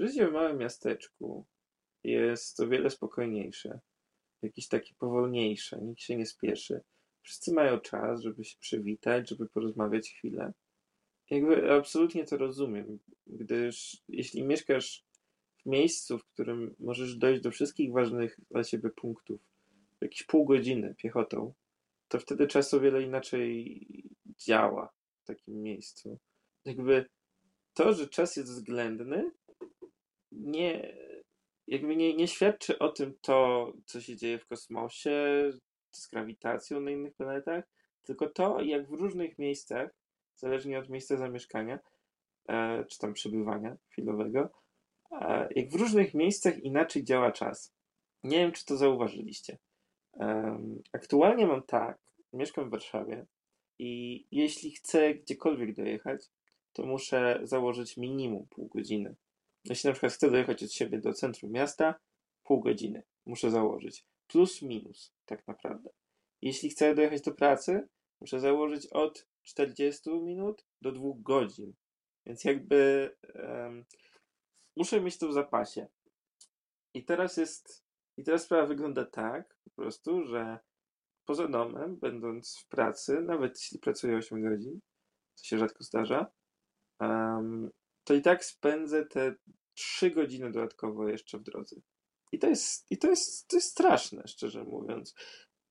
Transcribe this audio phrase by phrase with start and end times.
[0.00, 1.46] Życie w małym miasteczku
[2.04, 3.80] jest o wiele spokojniejsze.
[4.42, 6.80] Jakieś takie powolniejsze, nikt się nie spieszy.
[7.22, 10.52] Wszyscy mają czas, żeby się przywitać, żeby porozmawiać chwilę.
[11.30, 15.04] Jakby absolutnie to rozumiem, gdyż jeśli mieszkasz
[15.62, 19.40] w miejscu, w którym możesz dojść do wszystkich ważnych dla ciebie punktów
[20.00, 21.52] jakieś pół godziny piechotą,
[22.08, 23.86] to wtedy czas o wiele inaczej
[24.38, 24.92] działa
[25.22, 26.18] w takim miejscu.
[26.64, 27.06] Jakby
[27.74, 29.30] to, że czas jest względny,
[30.32, 30.96] nie,
[31.66, 35.50] jakby nie, nie świadczy o tym to, co się dzieje w kosmosie,
[35.90, 37.64] z grawitacją na innych planetach,
[38.02, 39.90] tylko to, jak w różnych miejscach,
[40.36, 41.78] zależnie od miejsca zamieszkania,
[42.48, 44.50] e, czy tam przebywania chwilowego,
[45.12, 47.74] e, jak w różnych miejscach inaczej działa czas.
[48.22, 49.58] Nie wiem, czy to zauważyliście.
[50.92, 51.98] Aktualnie mam tak,
[52.32, 53.26] mieszkam w Warszawie
[53.78, 56.26] i jeśli chcę gdziekolwiek dojechać,
[56.72, 59.14] to muszę założyć minimum pół godziny.
[59.64, 61.94] Jeśli na przykład chcę dojechać od siebie do centrum miasta,
[62.44, 64.04] pół godziny muszę założyć.
[64.26, 65.90] Plus minus, tak naprawdę.
[66.42, 67.88] Jeśli chcę dojechać do pracy,
[68.20, 71.74] muszę założyć od 40 minut do 2 godzin.
[72.26, 73.84] Więc jakby um,
[74.76, 75.86] muszę mieć to w zapasie.
[76.94, 77.84] I teraz jest.
[78.16, 80.58] I teraz sprawa wygląda tak po prostu, że
[81.24, 84.80] poza domem, będąc w pracy, nawet jeśli pracuję 8 godzin,
[85.34, 86.32] co się rzadko zdarza,
[87.00, 87.70] um,
[88.04, 89.34] to i tak spędzę te
[89.74, 91.76] 3 godziny dodatkowo jeszcze w drodze.
[92.32, 95.14] I to jest, i to jest, to jest straszne, szczerze mówiąc.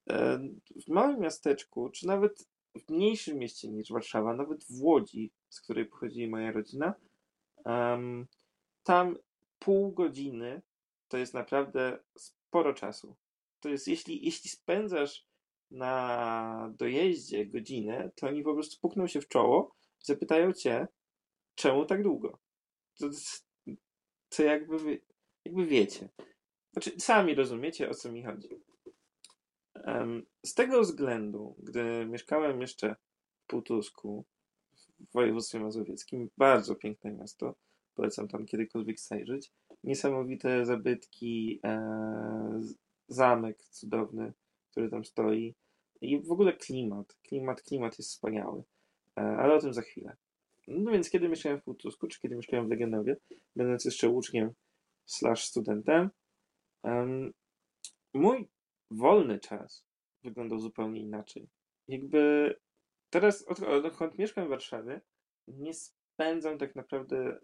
[0.09, 0.39] E,
[0.87, 2.47] w małym miasteczku, czy nawet
[2.87, 6.93] w mniejszym mieście niż Warszawa, nawet w Łodzi, z której pochodzi moja rodzina,
[8.83, 9.17] tam
[9.59, 10.61] pół godziny
[11.07, 13.15] to jest naprawdę sporo czasu.
[13.59, 15.25] To jest, jeśli, jeśli spędzasz
[15.71, 20.87] na dojeździe godzinę, to oni po prostu pukną się w czoło i zapytają cię,
[21.59, 22.39] czemu tak długo?
[22.99, 23.09] To,
[24.29, 25.01] to jakby,
[25.45, 26.09] jakby wiecie.
[26.73, 28.49] Znaczy, sami rozumiecie, o co mi chodzi.
[30.45, 32.95] Z tego względu, gdy mieszkałem jeszcze
[33.43, 34.25] w Półtusku,
[34.99, 37.55] w województwie mazowieckim, bardzo piękne miasto,
[37.95, 39.51] polecam tam kiedykolwiek zajrzeć,
[39.83, 42.61] niesamowite zabytki, e,
[43.07, 44.33] zamek cudowny,
[44.71, 45.55] który tam stoi
[46.01, 48.63] i w ogóle klimat, klimat, klimat jest wspaniały,
[49.17, 50.17] e, ale o tym za chwilę.
[50.69, 53.17] No więc kiedy mieszkałem w Półtusku, czy kiedy mieszkałem w Legionowie,
[53.55, 54.53] będąc jeszcze uczniem
[55.05, 56.09] slash studentem,
[56.83, 57.33] um,
[58.13, 58.47] mój
[58.91, 59.85] wolny czas
[60.23, 61.49] wyglądał zupełnie inaczej.
[61.87, 62.55] Jakby
[63.09, 63.45] teraz,
[63.83, 65.01] odkąd mieszkam w Warszawie,
[65.47, 67.39] nie spędzam tak naprawdę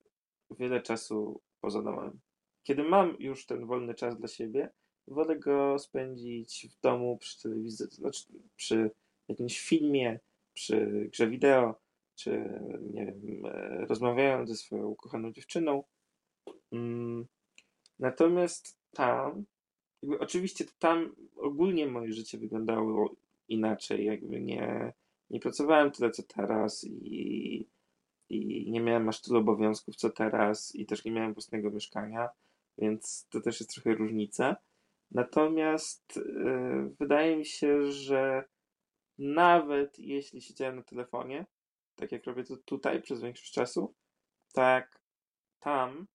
[0.59, 2.19] wiele czasu poza domem.
[2.63, 4.69] Kiedy mam już ten wolny czas dla siebie,
[5.07, 8.23] wolę go spędzić w domu przy telewizji, znaczy
[8.55, 8.91] przy
[9.27, 10.19] jakimś filmie,
[10.53, 11.84] przy grze wideo,
[12.15, 12.59] czy
[12.93, 15.83] nie wiem, e, rozmawiając ze swoją ukochaną dziewczyną.
[16.71, 17.25] Mm,
[17.99, 19.45] natomiast tam
[20.19, 23.15] oczywiście tam ogólnie moje życie wyglądało
[23.47, 24.93] inaczej, jakby nie,
[25.29, 27.67] nie pracowałem tyle co teraz i,
[28.29, 32.29] i nie miałem aż tyle obowiązków co teraz i też nie miałem własnego mieszkania,
[32.77, 34.55] więc to też jest trochę różnica.
[35.11, 38.43] Natomiast yy, wydaje mi się, że
[39.17, 41.45] nawet jeśli siedziałem na telefonie,
[41.95, 43.93] tak jak robię to tutaj przez większość czasu,
[44.53, 44.99] tak
[45.59, 46.07] tam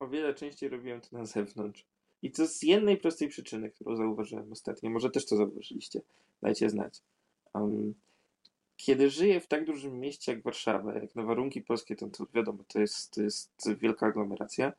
[0.00, 1.84] o wiele częściej robiłem to na zewnątrz.
[2.22, 4.90] I to z jednej prostej przyczyny, którą zauważyłem ostatnio.
[4.90, 6.00] Może też to zauważyliście.
[6.42, 7.02] Dajcie znać.
[7.54, 7.94] Um,
[8.76, 12.64] kiedy żyję w tak dużym mieście jak Warszawa, jak na warunki polskie, to, to wiadomo,
[12.68, 14.72] to jest, to jest wielka aglomeracja,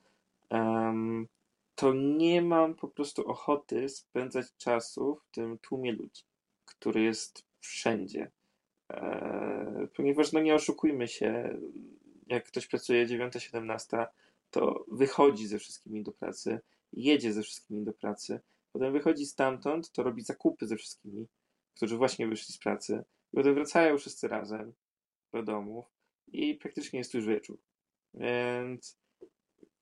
[0.49, 1.27] um,
[1.75, 6.23] to nie mam po prostu ochoty spędzać czasu w tym tłumie ludzi,
[6.65, 8.31] który jest wszędzie.
[8.93, 9.44] E,
[9.87, 11.57] ponieważ, no nie oszukujmy się,
[12.27, 14.05] jak ktoś pracuje 9-17,
[14.51, 16.59] to wychodzi ze wszystkimi do pracy
[16.95, 18.39] jedzie ze wszystkimi do pracy,
[18.71, 21.27] potem wychodzi stamtąd, to robi zakupy ze wszystkimi,
[21.75, 23.03] którzy właśnie wyszli z pracy,
[23.33, 24.73] i potem wracają wszyscy razem
[25.33, 25.85] do domów
[26.27, 27.57] i praktycznie jest już wieczór.
[28.13, 28.97] Więc,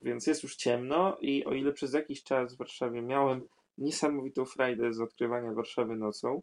[0.02, 3.48] więc jest już ciemno i o ile przez jakiś czas w Warszawie miałem
[3.78, 6.42] niesamowitą frajdę z odkrywania Warszawy nocą,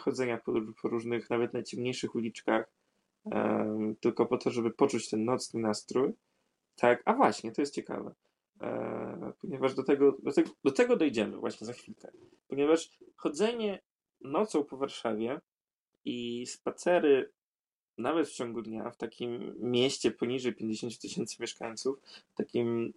[0.00, 0.52] chodzenia po,
[0.82, 2.70] po, różnych, nawet najciemniejszych uliczkach,
[3.32, 6.12] e, tylko po to, żeby poczuć ten nocny nastrój.
[6.76, 8.14] Tak, a właśnie, to jest ciekawe.
[8.60, 12.10] E, ponieważ do tego, do, tego, do tego dojdziemy właśnie za chwilkę.
[12.48, 13.82] Ponieważ chodzenie
[14.20, 15.40] nocą po Warszawie
[16.04, 17.30] i spacery
[17.98, 22.00] nawet w ciągu dnia w takim mieście poniżej 50 tysięcy mieszkańców,
[22.34, 22.92] takim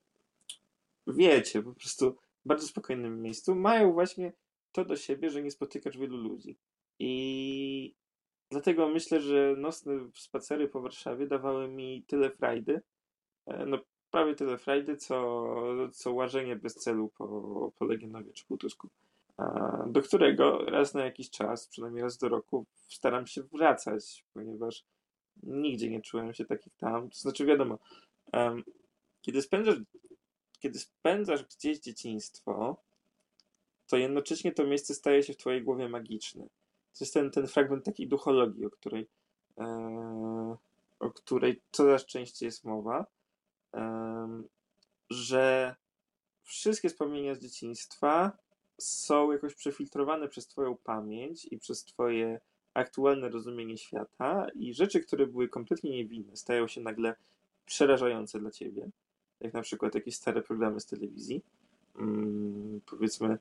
[1.08, 2.16] wiecie, po prostu
[2.46, 4.34] bardzo spokojnym miejscu, mają właśnie
[4.74, 6.58] to do siebie, że nie spotykasz wielu ludzi.
[7.00, 7.96] I
[8.50, 12.82] dlatego myślę, że nocne spacery po Warszawie dawały mi tyle frajdy,
[13.46, 13.80] e, no
[14.12, 15.46] prawie tyle frajdy, co,
[15.92, 18.90] co łażenie bez celu po, po Legionowie czy Półtusku.
[19.88, 24.84] Do którego raz na jakiś czas, przynajmniej raz do roku, staram się wracać, ponieważ
[25.44, 27.10] nigdzie nie czułem się takich tam.
[27.10, 27.80] To znaczy, wiadomo,
[29.22, 29.76] kiedy spędzasz,
[30.60, 32.78] kiedy spędzasz gdzieś dzieciństwo,
[33.88, 36.44] to jednocześnie to miejsce staje się w twojej głowie magiczne.
[36.94, 39.08] To jest ten, ten fragment takiej duchologii, o której,
[39.58, 40.56] e,
[41.00, 43.06] o której coraz częściej jest mowa,
[43.74, 44.44] e,
[45.10, 45.76] że
[46.44, 48.38] wszystkie wspomnienia z dzieciństwa
[48.78, 52.40] są jakoś przefiltrowane przez twoją pamięć i przez twoje
[52.74, 57.16] aktualne rozumienie świata i rzeczy, które były kompletnie niewinne, stają się nagle
[57.66, 58.90] przerażające dla ciebie.
[59.40, 61.42] Jak na przykład jakieś stare programy z telewizji.
[61.96, 63.38] Hmm, powiedzmy,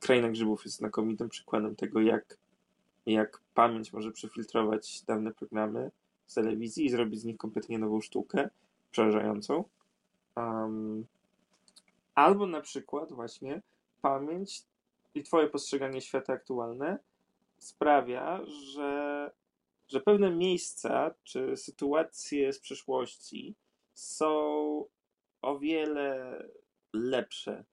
[0.00, 2.38] Kraina Grzybów jest znakomitym przykładem tego, jak,
[3.06, 5.90] jak pamięć może przefiltrować dawne programy
[6.26, 8.50] z telewizji i zrobić z nich kompletnie nową sztukę,
[8.90, 9.64] przerażającą.
[10.36, 11.06] Um,
[12.14, 13.62] albo na przykład właśnie
[14.02, 14.62] pamięć
[15.14, 16.98] i twoje postrzeganie świata aktualne
[17.58, 19.30] sprawia, że,
[19.88, 23.54] że pewne miejsca czy sytuacje z przeszłości
[23.94, 24.30] są
[25.42, 26.42] o wiele
[26.92, 27.64] lepsze,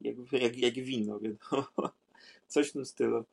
[0.00, 1.90] jak, jak, jak wino, wiadomo.
[2.48, 3.24] Coś w tym stylu.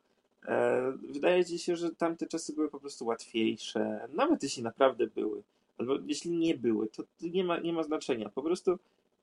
[0.46, 5.42] E, wydaje ci się, że tamte czasy były po prostu łatwiejsze, nawet jeśli naprawdę były,
[5.78, 8.28] albo jeśli nie były, to nie ma, nie ma znaczenia.
[8.28, 8.78] Po prostu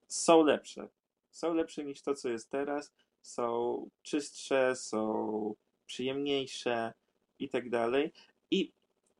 [0.07, 0.87] są lepsze.
[1.31, 2.91] Są lepsze niż to, co jest teraz,
[3.21, 5.55] są czystsze, są
[5.85, 6.93] przyjemniejsze
[7.39, 8.11] i tak dalej.
[8.51, 8.71] I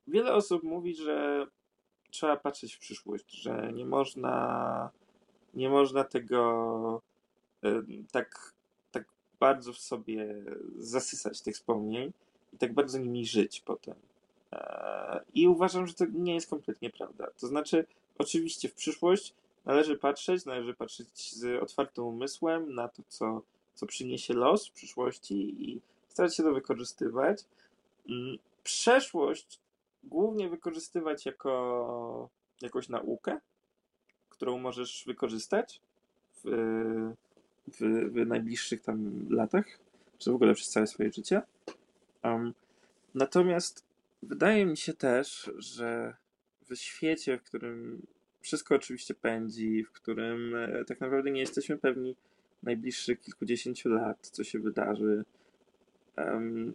[0.07, 1.47] wiele osób mówi, że
[2.11, 4.91] trzeba patrzeć w przyszłość, że nie można,
[5.53, 7.01] nie można tego
[8.11, 8.53] tak,
[8.91, 9.05] tak
[9.39, 10.35] bardzo w sobie
[10.77, 12.11] zasysać tych wspomnień
[12.53, 13.95] i tak bardzo nimi żyć potem.
[14.51, 17.27] E, I uważam, że to nie jest kompletnie prawda.
[17.39, 17.85] To znaczy,
[18.17, 19.33] oczywiście w przyszłość
[19.65, 23.41] należy patrzeć, należy patrzeć z otwartym umysłem na to, co,
[23.73, 27.43] co przyniesie los w przyszłości i starać się to wykorzystywać.
[28.09, 29.59] Mm, przeszłość
[30.03, 32.29] głównie wykorzystywać jako
[32.61, 33.39] jakąś naukę,
[34.29, 35.81] którą możesz wykorzystać
[36.43, 37.13] w,
[37.71, 37.79] w,
[38.13, 39.65] w najbliższych tam latach,
[40.17, 41.41] czy w ogóle przez całe swoje życie.
[42.23, 42.53] Um,
[43.15, 43.85] natomiast
[44.23, 46.15] wydaje mi się też, że
[46.69, 48.01] w świecie, w którym
[48.41, 52.15] wszystko oczywiście pędzi, w którym e, tak naprawdę nie jesteśmy pewni
[52.63, 55.23] najbliższych kilkudziesięciu lat, co się wydarzy,
[56.17, 56.73] um,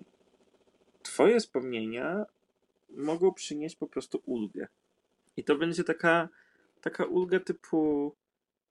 [1.06, 2.26] Twoje wspomnienia
[2.90, 4.68] mogą przynieść po prostu ulgę.
[5.36, 6.28] I to będzie taka,
[6.80, 8.12] taka ulga typu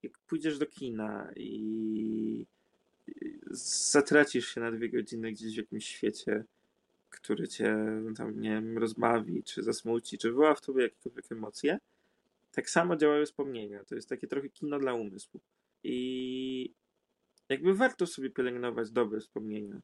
[0.05, 2.45] jak pójdziesz do kina i
[3.51, 6.43] zatracisz się na dwie godziny gdzieś w jakimś świecie,
[7.09, 7.77] który cię
[8.17, 11.79] tam, nie wiem, rozbawi, czy zasmuci, czy wywoła w tobie jakiekolwiek emocje,
[12.51, 13.83] tak samo działają wspomnienia.
[13.85, 15.39] To jest takie trochę kino dla umysłu.
[15.83, 16.73] I
[17.49, 19.81] jakby warto sobie pielęgnować dobre wspomnienia.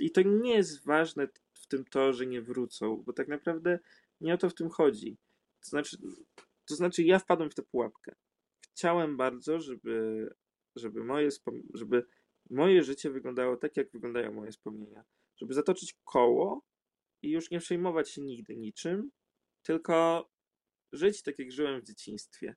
[0.00, 3.78] I to nie jest ważne w tym to, że nie wrócą, bo tak naprawdę
[4.20, 5.16] nie o to w tym chodzi.
[5.64, 5.98] To znaczy,
[6.66, 8.14] to znaczy ja wpadłem w tę pułapkę.
[8.74, 10.28] Chciałem bardzo, żeby,
[10.76, 11.28] żeby, moje,
[11.74, 12.06] żeby
[12.50, 15.04] moje życie wyglądało tak, jak wyglądają moje wspomnienia.
[15.36, 16.62] Żeby zatoczyć koło
[17.22, 19.10] i już nie przejmować się nigdy niczym,
[19.62, 20.28] tylko
[20.92, 22.54] żyć tak, jak żyłem w dzieciństwie.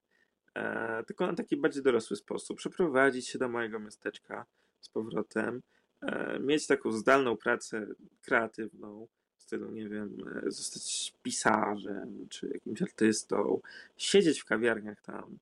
[0.55, 2.57] E, tylko na taki bardziej dorosły sposób.
[2.57, 4.45] Przeprowadzić się do mojego miasteczka
[4.81, 5.61] z powrotem,
[6.01, 7.87] e, mieć taką zdalną pracę
[8.21, 13.61] kreatywną, w stylu, nie wiem, e, zostać pisarzem czy jakimś artystą,
[13.97, 15.37] siedzieć w kawiarniach tam,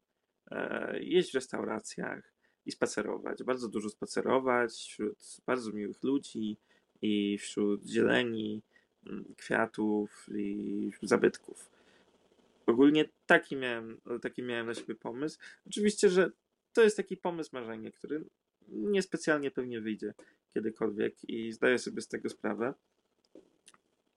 [1.00, 2.34] jeść w restauracjach
[2.66, 3.44] i spacerować.
[3.44, 6.58] Bardzo dużo spacerować wśród bardzo miłych ludzi
[7.02, 8.62] i wśród zieleni,
[9.08, 11.70] mm, kwiatów i zabytków.
[12.66, 15.40] Ogólnie taki miałem, taki miałem na siebie pomysł.
[15.68, 16.32] Oczywiście, że
[16.74, 18.26] to jest taki pomysł marzenie, który
[18.68, 20.14] niespecjalnie pewnie wyjdzie
[20.54, 22.74] kiedykolwiek i zdaję sobie z tego sprawę.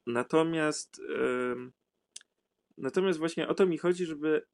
[0.07, 1.71] Natomiast yy,
[2.79, 4.47] natomiast właśnie o to mi chodzi, żeby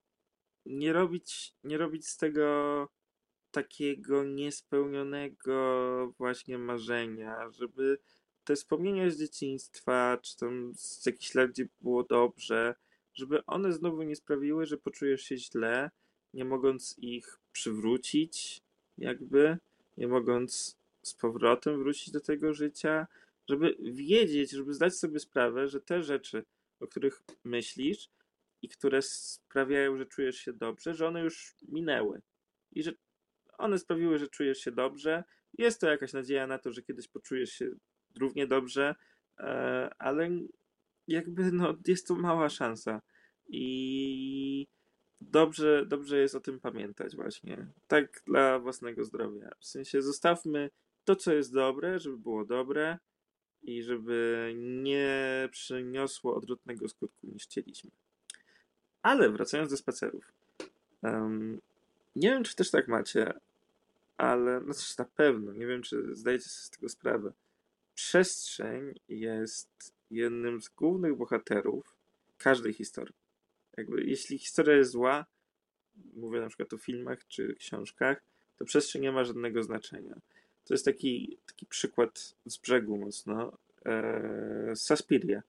[0.67, 2.89] nie robić, nie robić z tego
[3.51, 7.99] takiego niespełnionego właśnie marzenia, żeby
[8.45, 12.75] te wspomnienia z dzieciństwa, czy tam z jakichś lat, gdzie było dobrze,
[13.15, 15.91] żeby one znowu nie sprawiły, że poczujesz się źle,
[16.35, 18.63] nie mogąc ich przywrócić,
[18.99, 19.59] jakby,
[19.97, 23.07] nie mogąc z powrotem wrócić do tego życia,
[23.49, 26.45] żeby wiedzieć, żeby zdać sobie sprawę, że te rzeczy,
[26.81, 28.09] o których myślisz
[28.63, 32.23] i które sprawiają, że czujesz się dobrze, że one już minęły
[32.73, 32.93] i że
[33.59, 35.25] one sprawiły, że czujesz się dobrze.
[35.59, 37.71] Jest to jakaś nadzieja na to, że kiedyś poczujesz się
[38.21, 38.95] równie dobrze,
[39.39, 40.31] e, ale
[41.09, 43.03] jakby no, jest to mała szansa.
[43.49, 44.67] I
[45.21, 47.73] dobrze, dobrze jest o tym pamiętać właśnie.
[47.87, 49.51] Tak dla własnego zdrowia.
[49.61, 50.71] W sensie zostawmy
[51.05, 52.99] to, co jest dobre, żeby było dobre
[53.63, 57.91] i żeby nie przyniosło odwrotnego skutku niż chcieliśmy.
[59.03, 60.33] Ale wracając do spacerów.
[61.03, 61.61] Um,
[62.17, 63.33] nie wiem, czy też tak macie,
[64.17, 67.33] ale no coś na pewno, nie wiem, czy zdajecie sobie z tego sprawę.
[67.95, 71.95] Przestrzeń jest jednym z głównych bohaterów
[72.39, 73.15] każdej historii.
[73.77, 75.27] Jakby, jeśli historia jest zła,
[76.17, 78.23] mówię na przykład o filmach czy książkach,
[78.59, 80.15] to przestrzeń nie ma żadnego znaczenia.
[80.65, 83.59] To jest taki, taki przykład z brzegu mocno.
[83.85, 85.43] Eee, Saspiria,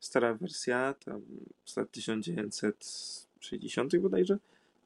[0.00, 1.22] stara wersja, tam
[1.64, 4.38] z lat 1960 bodajże.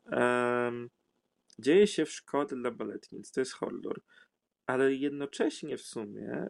[0.07, 0.89] Eee,
[1.59, 4.01] dzieje się w szkole dla baletnic, to jest horror,
[4.67, 6.47] ale jednocześnie w sumie,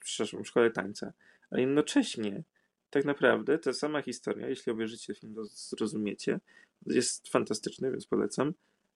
[0.00, 1.12] przepraszam, w szkole tańca,
[1.50, 2.42] ale jednocześnie
[2.90, 6.40] tak naprawdę ta sama historia, jeśli obejrzycie film, to zrozumiecie,
[6.86, 8.54] jest fantastyczny, więc polecam.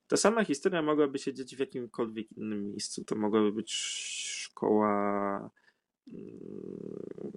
[0.09, 3.05] Ta sama historia mogłaby się dziać w jakimkolwiek innym miejscu.
[3.05, 5.51] To mogłaby być szkoła,
[6.09, 7.33] mm,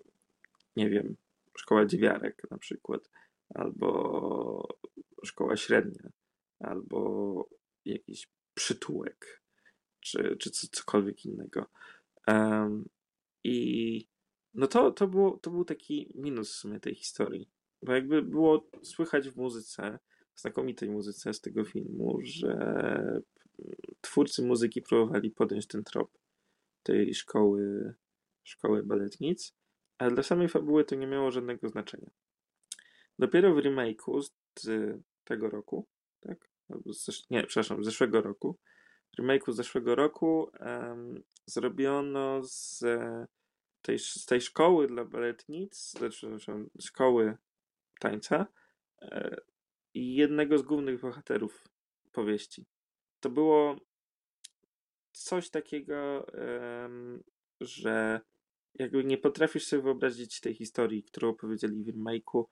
[0.75, 1.15] nie wiem,
[1.57, 3.09] szkoła dziewiarek na przykład,
[3.55, 4.67] albo
[5.23, 6.09] szkoła średnia,
[6.59, 7.49] albo
[7.85, 9.41] jakiś przytułek,
[9.99, 11.65] czy, czy cokolwiek innego.
[12.27, 12.89] Um,
[13.43, 14.07] I
[14.53, 17.49] no to, to, było, to był taki minus w sumie tej historii.
[17.81, 19.99] Bo jakby było słychać w muzyce,
[20.35, 23.21] znakomitej muzyce z tego filmu, że
[24.01, 26.17] twórcy muzyki próbowali podjąć ten trop
[26.83, 27.93] tej szkoły,
[28.43, 29.53] szkoły baletnic,
[29.97, 32.09] ale dla samej fabuły to nie miało żadnego znaczenia.
[33.19, 34.21] Dopiero w remake'u
[34.59, 34.71] z
[35.23, 35.87] tego roku,
[36.21, 36.49] tak?
[37.29, 38.59] Nie, przepraszam, z zeszłego roku,
[39.17, 42.83] w remake'u z zeszłego roku um, zrobiono z
[43.81, 46.37] tej, z tej szkoły dla baletnic, znaczy,
[46.79, 47.37] szkoły
[47.99, 48.47] tańca
[49.01, 49.35] e,
[49.93, 51.63] jednego z głównych bohaterów
[52.11, 52.65] powieści.
[53.19, 53.75] To było
[55.11, 56.27] coś takiego,
[57.61, 58.21] że
[58.79, 62.45] jakby nie potrafisz sobie wyobrazić tej historii, którą opowiedzieli w remake'u,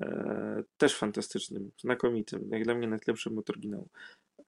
[0.00, 3.88] e, też fantastycznym, znakomitym, jak dla mnie najlepszym od oryginału.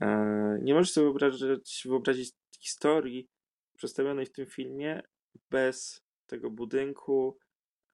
[0.00, 3.28] E, nie możesz sobie wyobrazić, wyobrazić historii
[3.76, 5.02] przedstawionej w tym filmie
[5.50, 7.38] bez tego budynku,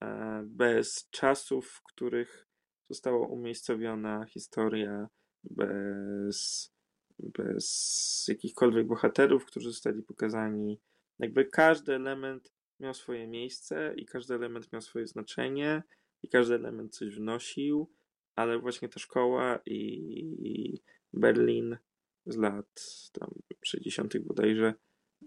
[0.01, 2.47] e, bez czasów, w których
[2.89, 5.07] została umiejscowiona historia,
[5.43, 6.71] bez,
[7.19, 10.79] bez jakichkolwiek bohaterów, którzy zostali pokazani.
[11.19, 15.83] Jakby każdy element miał swoje miejsce i każdy element miał swoje znaczenie
[16.23, 17.91] i każdy element coś wnosił,
[18.35, 20.81] ale właśnie ta szkoła i
[21.13, 21.77] Berlin
[22.25, 22.81] z lat
[23.13, 23.29] tam
[23.65, 24.17] 60.
[24.17, 24.73] bodajże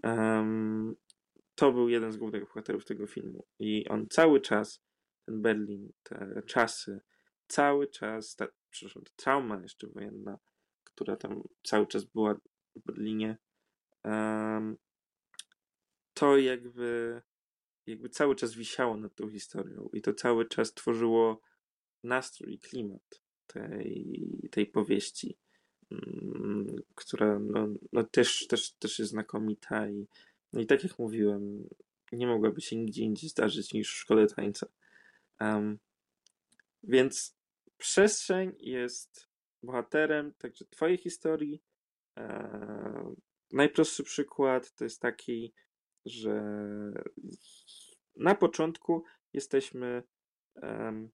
[0.03, 0.95] um,
[1.55, 3.47] to był jeden z głównych bohaterów tego filmu.
[3.59, 4.83] I on cały czas,
[5.25, 7.01] ten Berlin, te czasy,
[7.47, 10.39] cały czas, ta, przepraszam, ta trauma jeszcze wojenna,
[10.83, 12.33] która tam cały czas była
[12.75, 13.37] w Berlinie,
[14.03, 14.77] um,
[16.13, 17.21] to jakby,
[17.89, 21.41] jakby cały czas wisiało nad tą historią i to cały czas tworzyło
[22.03, 25.37] nastrój i klimat tej, tej powieści,
[25.91, 30.07] um, która no, no też, też, też jest znakomita i
[30.53, 31.69] no i tak jak mówiłem,
[32.11, 34.67] nie mogłaby się nigdzie indziej zdarzyć niż w szkole tańca.
[35.41, 35.79] Um,
[36.83, 37.35] więc
[37.77, 39.27] przestrzeń jest
[39.63, 41.61] bohaterem także twojej historii.
[42.17, 43.15] E,
[43.51, 45.53] najprostszy przykład to jest taki,
[46.05, 46.43] że
[48.15, 49.03] na początku
[49.33, 50.03] jesteśmy,
[50.55, 51.09] um,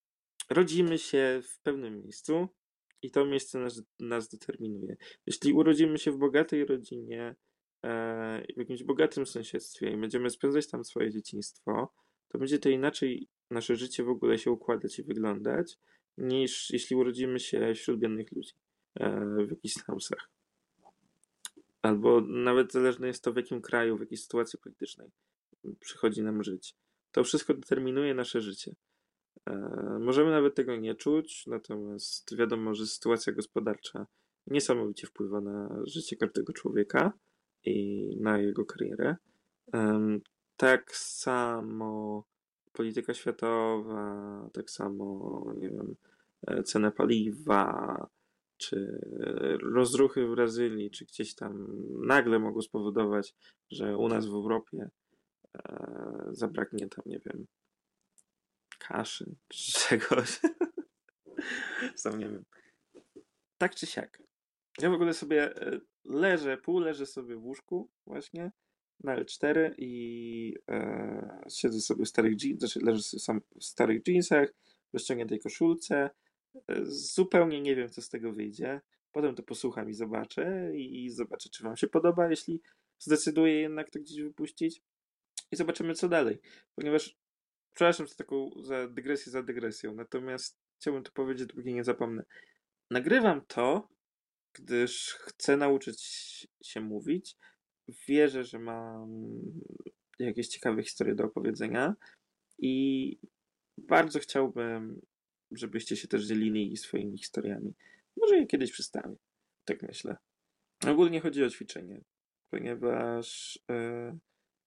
[0.50, 2.48] rodzimy się w pewnym miejscu
[3.02, 4.96] i to miejsce nas, nas determinuje.
[5.26, 7.36] Jeśli urodzimy się w bogatej rodzinie,
[7.86, 11.94] E, w jakimś bogatym sąsiedztwie i będziemy spędzać tam swoje dzieciństwo,
[12.28, 15.78] to będzie to inaczej nasze życie w ogóle się układać i wyglądać,
[16.18, 18.54] niż jeśli urodzimy się wśród biednych ludzi
[19.00, 20.30] e, w jakichś slumsach.
[21.86, 25.12] Albo nawet zależne jest to, w jakim kraju, w jakiej sytuacji politycznej
[25.80, 26.76] przychodzi nam żyć.
[27.12, 28.76] To wszystko determinuje nasze życie.
[29.50, 29.54] E,
[30.00, 34.08] możemy nawet tego nie czuć, natomiast wiadomo, że sytuacja gospodarcza
[34.48, 37.14] niesamowicie wpływa na życie każdego człowieka
[37.66, 39.16] i na jego karierę.
[40.58, 42.24] Tak samo
[42.74, 45.96] polityka światowa, tak samo, nie wiem,
[46.48, 48.08] e, cena paliwa,
[48.58, 49.00] czy
[49.74, 51.68] rozruchy w Brazylii, czy gdzieś tam
[52.06, 53.34] nagle mogą spowodować,
[53.72, 54.90] że u nas w Europie
[55.58, 57.46] e, zabraknie tam, nie wiem,
[58.80, 60.40] kaszy czy czegoś.
[61.96, 62.46] Sam nie wiem.
[63.58, 64.22] Tak czy siak.
[64.82, 68.52] Ja w ogóle sobie e, leżę, pół leżę sobie w łóżku właśnie
[69.04, 74.08] na L4 i e, siedzę sobie w starych jeansach, znaczy leżę sobie sam w starych
[74.08, 74.54] jeansach,
[74.90, 76.10] w rozciągniętej koszulce.
[76.84, 78.82] Zupełnie nie wiem, co z tego wyjdzie.
[79.12, 82.62] potem to posłucham i zobaczę i zobaczę, czy wam się podoba, jeśli
[83.00, 84.82] zdecyduję jednak to gdzieś wypuścić
[85.52, 86.40] i zobaczymy, co dalej.
[86.76, 87.18] Ponieważ,
[87.74, 92.24] przepraszam za taką za dygresję za dygresją, natomiast chciałbym to powiedzieć, dopóki nie zapomnę.
[92.92, 93.90] Nagrywam to,
[94.54, 97.38] gdyż chcę nauczyć się mówić.
[98.08, 99.30] Wierzę, że mam
[100.20, 101.96] jakieś ciekawe historie do opowiedzenia
[102.58, 103.18] i
[103.78, 105.02] bardzo chciałbym,
[105.58, 107.74] żebyście się też dzielili swoimi historiami.
[108.18, 109.16] Może je kiedyś przystawię.
[109.66, 110.18] Tak myślę.
[110.88, 112.02] Ogólnie chodzi o ćwiczenie,
[112.50, 114.18] ponieważ yy,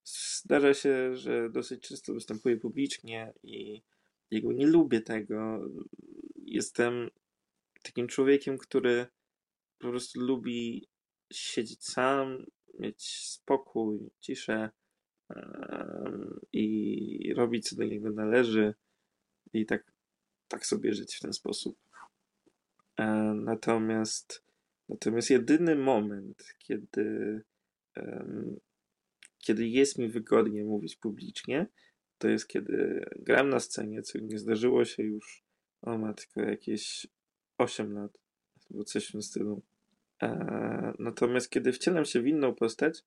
[0.05, 3.83] zdarza się, że dosyć często występuję publicznie i
[4.31, 5.69] nie lubię tego.
[6.37, 7.11] Jestem
[7.83, 9.07] takim człowiekiem, który
[9.79, 10.89] po prostu lubi
[11.33, 12.47] siedzieć sam,
[12.79, 14.71] mieć spokój, ciszę
[15.31, 15.37] yy,
[16.53, 18.75] i robić co do niego należy
[19.53, 19.93] i tak,
[20.49, 21.79] tak sobie żyć w ten sposób.
[22.99, 24.45] Yy, natomiast,
[24.89, 27.43] natomiast jedyny moment, kiedy
[29.39, 31.67] kiedy jest mi wygodnie mówić publicznie,
[32.19, 35.45] to jest kiedy gram na scenie, co nie zdarzyło się już,
[35.83, 37.07] o matko, jakieś
[37.59, 38.19] 8 lat,
[38.71, 39.63] albo coś w tym stylu.
[40.21, 43.05] Eee, natomiast kiedy wcielam się w inną postać,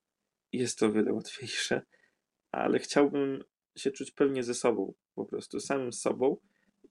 [0.52, 1.82] jest to wiele łatwiejsze,
[2.52, 3.44] ale chciałbym
[3.78, 6.38] się czuć pewnie ze sobą, po prostu samym sobą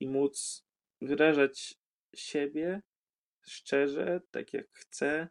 [0.01, 0.65] i móc
[1.01, 1.75] wyrażać
[2.15, 2.83] siebie
[3.43, 5.29] szczerze, tak jak chcę,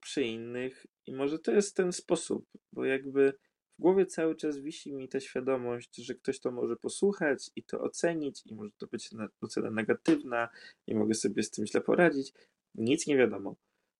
[0.00, 0.86] przy innych.
[1.06, 3.32] I może to jest ten sposób, bo jakby
[3.78, 7.80] w głowie cały czas wisi mi ta świadomość, że ktoś to może posłuchać i to
[7.80, 9.10] ocenić, i może to być
[9.40, 10.48] ocena negatywna,
[10.86, 12.32] i mogę sobie z tym źle poradzić.
[12.74, 13.56] Nic nie wiadomo.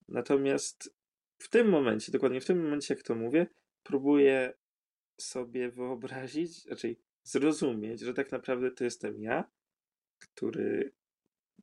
[0.09, 0.95] Natomiast
[1.39, 3.47] w tym momencie, dokładnie w tym momencie, jak to mówię,
[3.83, 4.53] próbuję
[5.21, 9.51] sobie wyobrazić, raczej zrozumieć, że tak naprawdę to jestem ja,
[10.19, 10.93] który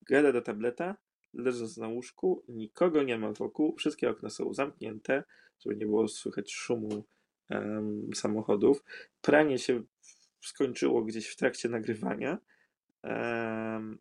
[0.02, 0.98] gada do tableta,
[1.34, 5.24] leżąc na łóżku, nikogo nie ma wokół, wszystkie okna są zamknięte,
[5.60, 7.06] żeby nie było słychać szumu
[7.50, 8.84] um, samochodów.
[9.22, 9.84] Pranie się
[10.42, 12.38] skończyło gdzieś w trakcie nagrywania.
[13.04, 14.00] Um,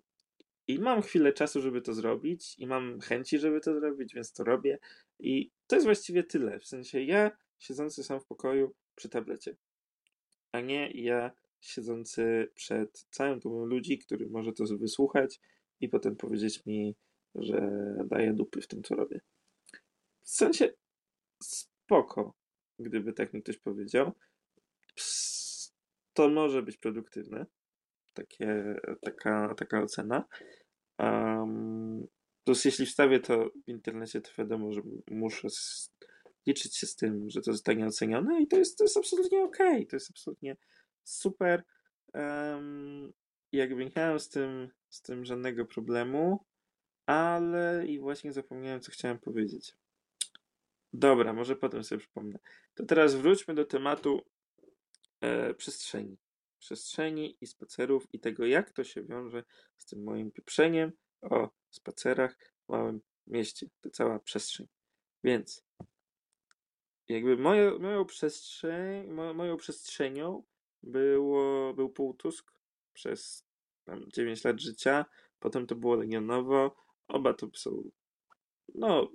[0.69, 4.45] I mam chwilę czasu, żeby to zrobić, i mam chęci, żeby to zrobić, więc to
[4.45, 4.79] robię.
[5.19, 6.59] I to jest właściwie tyle.
[6.61, 9.57] W sensie ja siedzący sam w pokoju przy tablecie,
[10.53, 11.31] a nie ja
[11.67, 15.41] siedzący przed całym tłumem ludzi, który może to wysłuchać
[15.81, 16.97] i potem powiedzieć mi,
[17.35, 17.61] że
[18.07, 19.21] daję dupy w tym, co robię.
[20.21, 20.73] W sensie
[21.43, 22.35] spoko
[22.79, 24.13] gdyby tak mi ktoś powiedział.
[26.13, 27.47] To może być produktywne.
[28.15, 30.25] Takie, taka, taka ocena.
[30.99, 32.07] Um,
[32.45, 35.49] plus jeśli wstawię to w internecie, to wiadomo, że muszę
[36.47, 39.59] liczyć się z tym, że to zostanie ocenione i to jest, to jest absolutnie ok.
[39.91, 40.57] To jest absolutnie
[41.05, 41.65] super.
[42.15, 43.13] Um,
[43.53, 46.45] jakby nie miałem z tym, z tym żadnego problemu,
[47.07, 49.77] ale i właśnie zapomniałem, co chciałem powiedzieć.
[50.93, 52.39] Dobra, może potem sobie przypomnę.
[52.75, 54.21] To teraz wróćmy do tematu
[55.21, 56.17] e, przestrzeni.
[56.59, 59.45] Przestrzeni i spacerów i tego, jak to się wiąże
[59.77, 62.37] z tym moim pieprzeniem o spacerach
[62.67, 63.67] w małym mieście.
[63.81, 64.67] To cała przestrzeń.
[65.25, 65.65] Więc
[67.09, 70.43] jakby moją, moją przestrzeń, mo, moją przestrzenią
[70.83, 72.53] było, był Półtusk
[72.93, 73.47] przez
[73.85, 75.05] tam 9 lat życia.
[75.41, 76.77] Potem to było Legionowo.
[77.09, 77.91] Oba to są
[78.75, 79.13] no,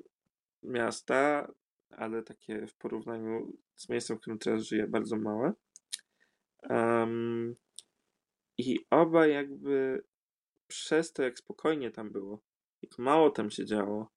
[0.64, 1.52] miasta,
[1.90, 5.54] ale takie w porównaniu z miejscem, w którym teraz żyję, bardzo małe.
[6.70, 7.56] Um,
[8.58, 10.04] I oba jakby
[10.68, 12.40] przez to, jak spokojnie tam było,
[12.82, 14.12] jak mało tam się działo,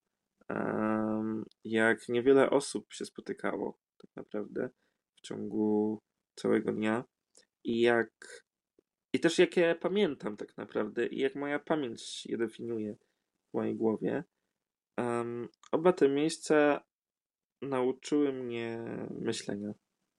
[0.49, 4.71] um, jak niewiele osób się spotykało tak naprawdę
[5.17, 5.99] w ciągu
[6.35, 7.05] całego dnia
[7.64, 8.11] i jak
[9.12, 12.96] i też jak ja pamiętam tak naprawdę i jak moja pamięć je definiuje
[13.51, 14.25] w mojej głowie.
[14.99, 16.85] Um, oba te miejsca
[17.62, 18.85] nauczyły mnie
[19.20, 19.73] myślenia.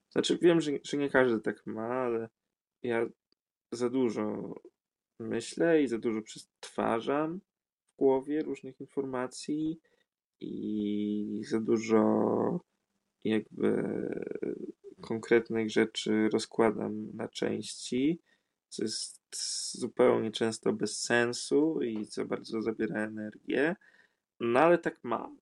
[0.10, 2.30] Znaczy, wiem, że, że nie każdy tak ma, ale
[2.84, 3.06] ja
[3.72, 4.56] za dużo
[5.20, 7.40] myślę i za dużo przetwarzam
[7.94, 9.80] w głowie różnych informacji
[10.40, 12.02] i za dużo
[13.24, 13.74] jakby
[15.02, 18.20] konkretnych rzeczy rozkładam na części,
[18.70, 19.22] co jest
[19.72, 23.76] zupełnie często bez sensu i co bardzo zabiera energię.
[24.40, 25.38] No ale tak mam.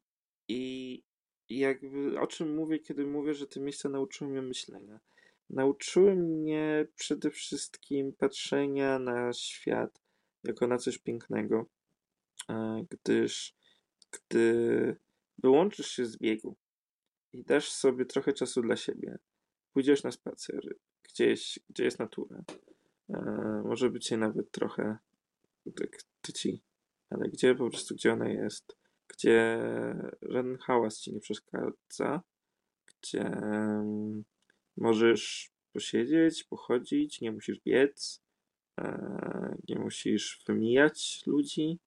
[0.48, 1.04] I
[1.50, 5.00] jakby o czym mówię, kiedy mówię, że te miejsca nauczyły mnie myślenia.
[5.50, 10.02] Nauczyły mnie przede wszystkim patrzenia na świat
[10.44, 11.66] jako na coś pięknego,
[12.50, 13.56] e, gdyż
[14.12, 14.96] gdy
[15.38, 16.56] wyłączysz się z biegu
[17.34, 19.18] i dasz sobie trochę czasu dla siebie,
[19.74, 22.44] pójdziesz na spacer gdzieś, gdzie jest natura,
[23.10, 23.22] e,
[23.66, 24.98] może być jej nawet trochę
[25.76, 26.62] tak tyci,
[27.10, 28.78] ale gdzie po prostu, gdzie ona jest,
[29.08, 29.60] gdzie
[30.22, 32.22] żaden hałas ci nie przeszkadza,
[32.86, 34.24] gdzie mm,
[34.78, 38.24] możesz posiedzieć, pochodzić, nie musisz biec,
[38.80, 41.80] e, nie musisz wymijać ludzi,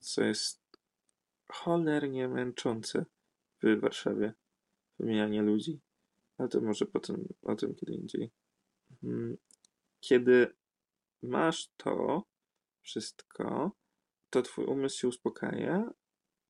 [0.00, 0.62] co jest
[1.48, 3.04] cholernie męczące
[3.62, 4.32] w Warszawie.
[4.98, 5.80] Wymijanie ludzi.
[6.42, 8.30] Ale to może potem o tym kiedy indziej.
[9.02, 9.36] Mm,
[10.00, 10.46] kiedy
[11.22, 12.22] masz to
[12.80, 13.72] wszystko,
[14.30, 15.90] to twój umysł się uspokaja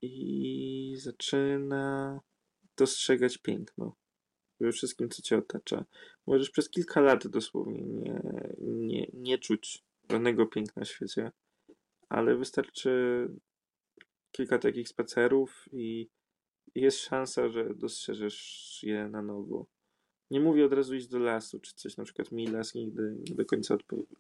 [0.03, 2.21] i zaczyna
[2.77, 3.97] dostrzegać piękno
[4.61, 5.85] we wszystkim, co cię otacza.
[6.27, 8.21] Możesz przez kilka lat dosłownie nie,
[8.61, 11.33] nie, nie czuć żadnego piękna w świecie,
[12.09, 13.29] ale wystarczy
[14.31, 16.11] kilka takich spacerów i
[16.75, 19.67] jest szansa, że dostrzeżesz je na nowo.
[20.33, 23.35] Nie mówię od razu iść do lasu czy coś, na przykład mi las nigdy nie
[23.35, 24.17] do końca odpowiadał.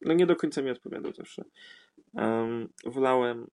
[0.00, 1.44] No nie do końca mi odpowiadał zawsze.
[2.12, 3.46] Um, wolałem,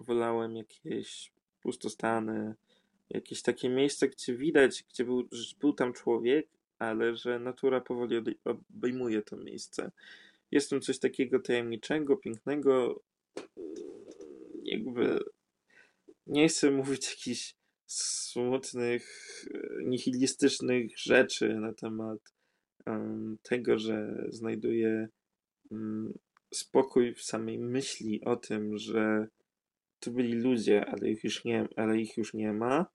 [0.00, 2.54] wolałem jakieś pustostany,
[3.10, 5.28] jakieś takie miejsce, gdzie widać, gdzie był,
[5.60, 6.46] był tam człowiek,
[6.78, 9.90] ale że natura powoli obejmuje to miejsce.
[10.50, 13.00] Jest tam coś takiego tajemniczego, pięknego,
[14.62, 15.20] jakby
[16.26, 17.54] nie chcę mówić jakichś
[17.86, 19.34] smutnych,
[19.84, 22.18] nihilistycznych rzeczy na temat
[23.42, 25.08] tego, że znajduję
[25.70, 26.18] um,
[26.54, 29.26] spokój w samej myśli o tym, że
[30.00, 32.86] to byli ludzie, ale ich już nie, ale ich już nie ma,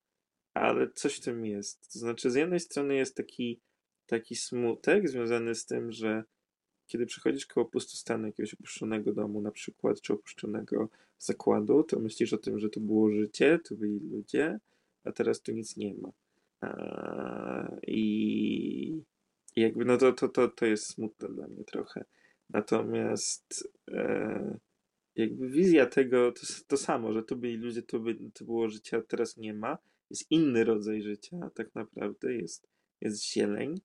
[0.54, 1.94] ale coś w tym jest.
[1.94, 3.62] To znaczy, z jednej strony jest taki,
[4.06, 6.24] taki smutek związany z tym, że
[6.88, 12.38] kiedy przychodzisz koło pustostanu jakiegoś opuszczonego domu na przykład, czy opuszczonego zakładu, to myślisz o
[12.38, 14.60] tym, że to było życie, to byli ludzie,
[15.10, 16.12] a teraz tu nic nie ma.
[17.88, 19.04] I
[19.56, 22.06] jakby no to, to, to, to jest smutne dla mnie trochę.
[22.50, 24.58] Natomiast e,
[25.16, 28.98] jakby wizja tego to, to samo, że to byli ludzie, to, by, to było życie,
[28.98, 29.78] a teraz nie ma.
[30.10, 32.68] Jest inny rodzaj życia, tak naprawdę jest,
[33.02, 33.82] jest zieleń.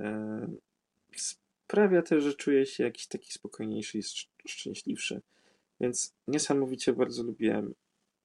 [0.00, 0.48] E,
[1.16, 4.02] sprawia też, że czuję się jakiś taki spokojniejszy i
[4.48, 5.22] szczęśliwszy.
[5.80, 7.74] Więc niesamowicie bardzo lubiłem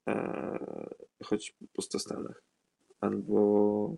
[0.07, 0.91] e,
[1.23, 2.43] choć po pustostanach.
[2.99, 3.97] Albo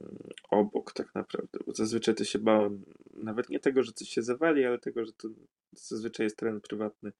[0.00, 0.18] mm,
[0.50, 4.64] obok tak naprawdę, bo zazwyczaj to się bałem nawet nie tego, że coś się zawali,
[4.64, 5.28] ale tego, że to
[5.72, 7.12] zazwyczaj jest teren prywatny,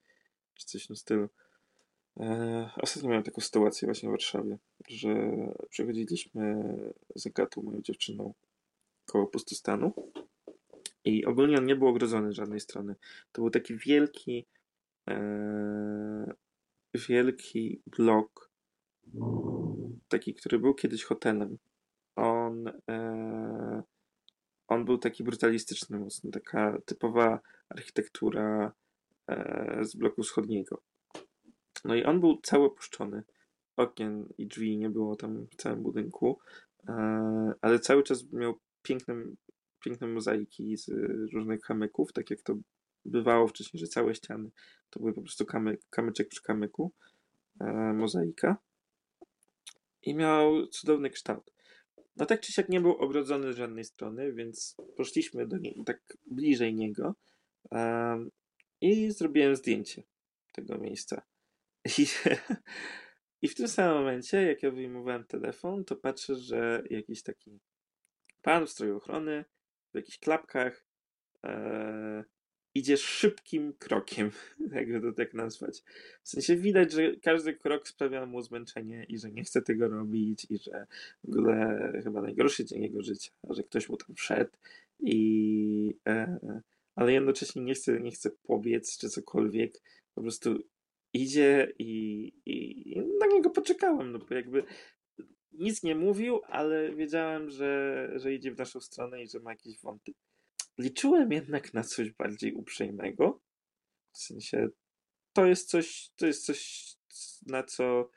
[0.54, 1.28] czy coś w tym stylu.
[2.20, 5.32] E, ostatnio miałem taką sytuację właśnie w Warszawie, że
[5.70, 6.62] przechodziliśmy
[7.14, 8.34] z Agatą, moją dziewczyną,
[9.06, 9.92] koło pustostanu
[11.04, 12.94] i ogólnie on nie był ogrodzony z żadnej strony.
[13.32, 14.46] To był taki wielki,
[15.08, 16.34] e,
[16.94, 18.49] wielki blok,
[20.08, 21.58] taki, który był kiedyś hotelem.
[22.16, 23.82] On, e,
[24.68, 28.72] on był taki brutalistyczny mocno, taka typowa architektura
[29.28, 30.82] e, z bloku wschodniego.
[31.84, 33.22] No i on był cały opuszczony.
[33.76, 36.38] Okien i drzwi nie było tam w całym budynku,
[36.88, 36.92] e,
[37.60, 39.14] ale cały czas miał piękne
[39.80, 40.88] piękne mozaiki z
[41.32, 42.54] różnych kamyków, tak jak to
[43.04, 44.50] bywało wcześniej, że całe ściany
[44.90, 46.92] to były po prostu kamyk, kamyczek przy kamyku,
[47.60, 48.56] e, mozaika.
[50.02, 51.52] I miał cudowny kształt.
[52.16, 56.16] No tak czy siak nie był ogrodzony z żadnej strony, więc poszliśmy do niego, tak
[56.26, 57.14] bliżej niego
[57.72, 58.18] e,
[58.80, 60.02] i zrobiłem zdjęcie
[60.52, 61.22] tego miejsca.
[61.98, 62.06] I,
[63.42, 67.60] I w tym samym momencie, jak ja wyjmowałem telefon, to patrzę, że jakiś taki
[68.42, 69.44] pan w stroju ochrony
[69.92, 70.86] w jakichś klapkach,
[71.44, 72.24] e,
[72.74, 74.30] idzie szybkim krokiem,
[74.74, 75.82] jakby to tak nazwać.
[76.22, 80.46] W sensie widać, że każdy krok sprawia mu zmęczenie i że nie chce tego robić
[80.50, 80.86] i że
[81.24, 84.50] w ogóle chyba najgorszy dzień jego życia, że ktoś mu tam wszedł
[85.00, 86.38] i e,
[86.94, 89.72] ale jednocześnie nie chce, nie chce pobiec czy cokolwiek,
[90.14, 90.58] po prostu
[91.12, 94.64] idzie i, i, i na niego poczekałem, no bo jakby
[95.52, 99.80] nic nie mówił, ale wiedziałem, że, że idzie w naszą stronę i że ma jakieś
[99.80, 100.12] wąty.
[100.80, 103.40] Liczyłem jednak na coś bardziej uprzejmego.
[104.12, 104.68] W sensie
[105.32, 106.90] to jest coś, to jest coś
[107.46, 108.10] na co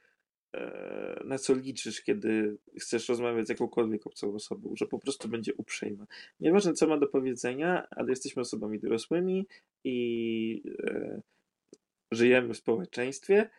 [0.53, 5.53] e, na co liczysz, kiedy chcesz rozmawiać z jakąkolwiek obcą osobą, że po prostu będzie
[5.53, 6.07] uprzejma.
[6.39, 9.47] Nieważne, co ma do powiedzenia, ale jesteśmy osobami dorosłymi
[9.83, 11.21] i e,
[12.11, 13.49] żyjemy w społeczeństwie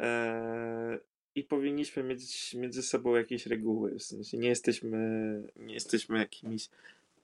[0.00, 0.98] e,
[1.34, 3.98] i powinniśmy mieć między sobą jakieś reguły.
[3.98, 6.68] W sensie nie jesteśmy, nie jesteśmy jakimiś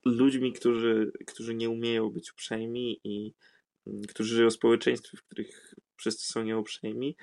[0.04, 3.34] ludźmi, którzy, którzy nie umieją być uprzejmi i
[3.86, 7.16] mm, którzy żyją w społeczeństwie, w których wszyscy są nieuprzejmi.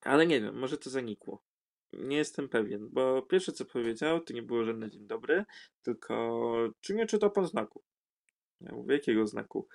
[0.00, 1.44] Ale nie wiem, może to zanikło.
[1.92, 5.44] Nie jestem pewien, bo pierwsze co powiedział, to nie było żadne dzień dobry,
[5.82, 6.44] tylko
[6.80, 7.82] czy nie czyta pan znaku?
[8.60, 9.68] Ja mówię, jakiego znaku?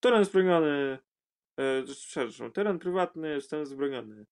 [0.00, 0.98] Teren zbroniony,
[1.56, 4.26] e, przepraszam, teren prywatny, jestem zbroniony.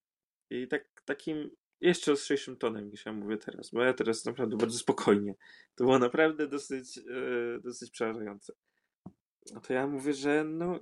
[0.51, 1.51] I tak, takim
[1.81, 5.35] jeszcze ostrzejszym tonem niż ja mówię teraz, bo ja teraz naprawdę bardzo spokojnie.
[5.75, 8.53] To było naprawdę dosyć, yy, dosyć przerażające.
[9.53, 10.81] No to ja mówię, że no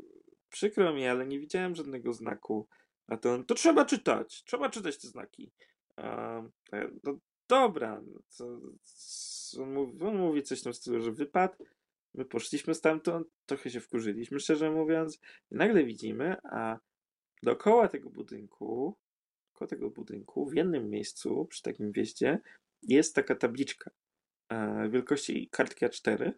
[0.49, 2.69] przykro mi, ale nie widziałem żadnego znaku.
[3.07, 5.53] A to on, to trzeba czytać, trzeba czytać te znaki.
[5.97, 6.43] A,
[7.05, 8.61] no dobra, no co,
[9.63, 11.65] on, mówi, on mówi coś tam w stylu, że wypadł.
[12.15, 15.21] My poszliśmy stamtąd, trochę się wkurzyliśmy, szczerze mówiąc.
[15.51, 16.79] I nagle widzimy, a
[17.43, 18.97] dookoła tego budynku,
[19.63, 22.41] dookoła tego budynku, w jednym miejscu, przy takim wieździe,
[22.83, 23.91] jest taka tabliczka
[24.49, 26.33] e, wielkości kartki A4,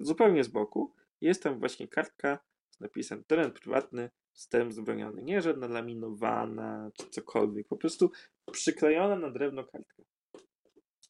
[0.00, 0.94] zupełnie z boku.
[1.20, 2.38] Jest tam właśnie kartka
[2.70, 5.22] z napisem teren prywatny, wstęp zabroniony.
[5.22, 8.10] Nie żadna laminowana czy cokolwiek, po prostu
[8.52, 10.02] przyklejona na drewno kartka.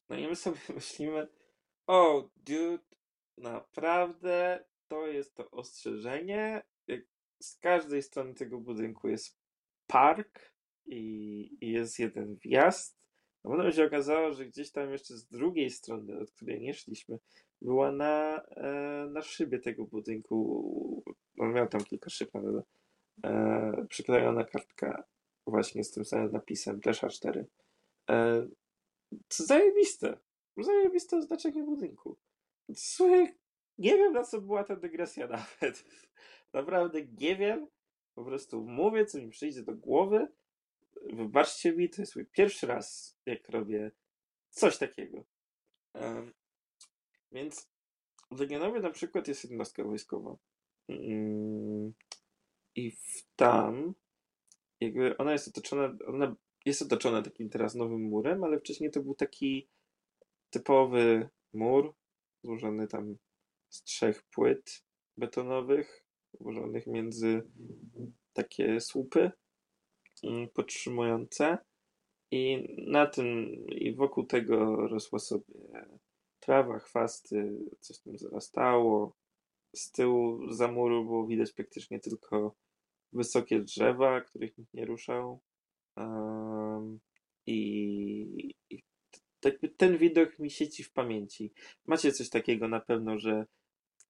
[0.09, 1.27] No i my sobie myślimy,
[1.87, 2.83] o, oh, dude,
[3.37, 6.63] naprawdę to jest to ostrzeżenie.
[7.41, 9.37] Z każdej strony tego budynku jest
[9.87, 10.54] park
[10.85, 12.97] i, i jest jeden wjazd.
[13.43, 17.19] A potem się okazało, że gdzieś tam jeszcze z drugiej strony, od której nie szliśmy,
[17.61, 21.03] była na, e, na szybie tego budynku.
[21.39, 22.63] On miał tam kilka szyb, ale
[23.23, 25.03] e, przyklejona kartka
[25.47, 27.43] właśnie z tym samym napisem, też A4.
[28.09, 28.47] E,
[29.29, 30.17] zajebiste.
[30.57, 32.17] Zajebiste oznaczenie budynku.
[32.75, 33.35] Słuchaj,
[33.77, 35.85] nie wiem na co była ta dygresja nawet.
[36.53, 37.67] Naprawdę nie wiem.
[38.15, 40.27] Po prostu mówię, co mi przyjdzie do głowy.
[41.13, 43.91] Wybaczcie mi, to jest mój pierwszy raz, jak robię
[44.49, 45.23] coś takiego.
[45.93, 46.33] Um,
[47.31, 47.69] więc
[48.31, 50.37] w Legionowie na przykład jest jednostka wojskowa.
[50.89, 51.93] Mm,
[52.75, 53.95] I w tam
[54.81, 59.15] jakby ona jest otoczona, ona jest otoczona takim teraz nowym murem, ale wcześniej to był
[59.15, 59.69] taki
[60.49, 61.93] typowy mur,
[62.43, 63.17] złożony tam
[63.69, 64.83] z trzech płyt
[65.17, 66.05] betonowych,
[66.39, 67.43] włożonych między
[68.33, 69.31] takie słupy
[70.53, 71.57] podtrzymujące.
[72.31, 75.43] I na tym, i wokół tego rosła sobie
[76.39, 79.15] trawa, chwasty, coś tam zarastało.
[79.75, 82.55] Z tyłu za muru było widać praktycznie tylko
[83.13, 85.39] wysokie drzewa, których nikt nie ruszał.
[85.97, 86.99] Um,
[87.47, 88.83] i, i
[89.77, 91.53] ten widok mi siedzi w pamięci.
[91.85, 93.45] Macie coś takiego na pewno, że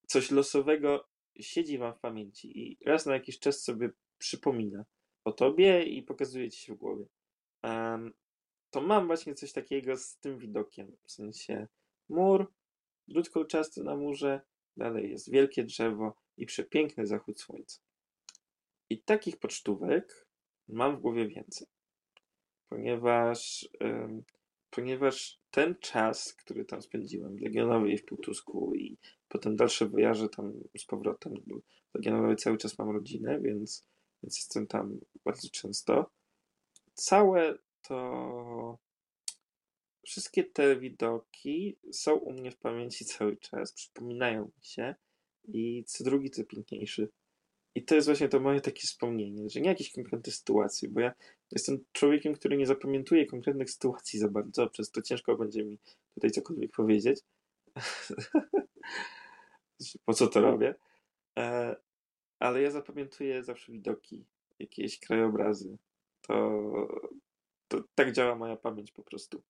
[0.08, 1.08] coś losowego
[1.40, 4.86] siedzi wam w pamięci i raz na jakiś czas sobie przypomina
[5.26, 7.06] o tobie i pokazuje ci się w głowie.
[7.64, 8.14] Um,
[8.70, 10.98] to mam właśnie coś takiego z tym widokiem.
[11.04, 11.68] W sensie
[12.10, 12.54] mur,
[13.08, 14.42] drut kolczasty na murze,
[14.78, 17.80] dalej jest wielkie drzewo i przepiękny zachód słońca.
[18.90, 20.28] I takich pocztówek
[20.68, 21.68] mam w głowie więcej,
[22.70, 24.24] ponieważ, um,
[24.70, 30.54] ponieważ ten czas, który tam spędziłem w Legionowej w Półtusku i potem dalsze wojaże tam
[30.78, 31.56] z powrotem, bo
[31.94, 33.88] Legionowej cały czas mam rodzinę, więc,
[34.26, 36.12] więc jestem tam bardzo często.
[36.94, 38.78] Całe to
[40.06, 44.96] wszystkie te widoki są u mnie w pamięci cały czas, przypominają mi się
[45.48, 47.10] i co drugi to piękniejszy.
[47.76, 51.14] I to jest właśnie to moje takie wspomnienie, że nie jakieś konkretne sytuacje, bo ja
[51.52, 55.80] jestem człowiekiem, który nie zapamiętuje konkretnych sytuacji za bardzo, przez to ciężko będzie mi
[56.14, 57.20] tutaj cokolwiek powiedzieć.
[60.06, 60.76] po co to robię?
[62.40, 64.26] Ale ja zapamiętuję zawsze widoki,
[64.60, 65.78] jakieś krajobrazy.
[66.22, 66.62] To,
[67.68, 69.44] to tak działa moja pamięć po prostu.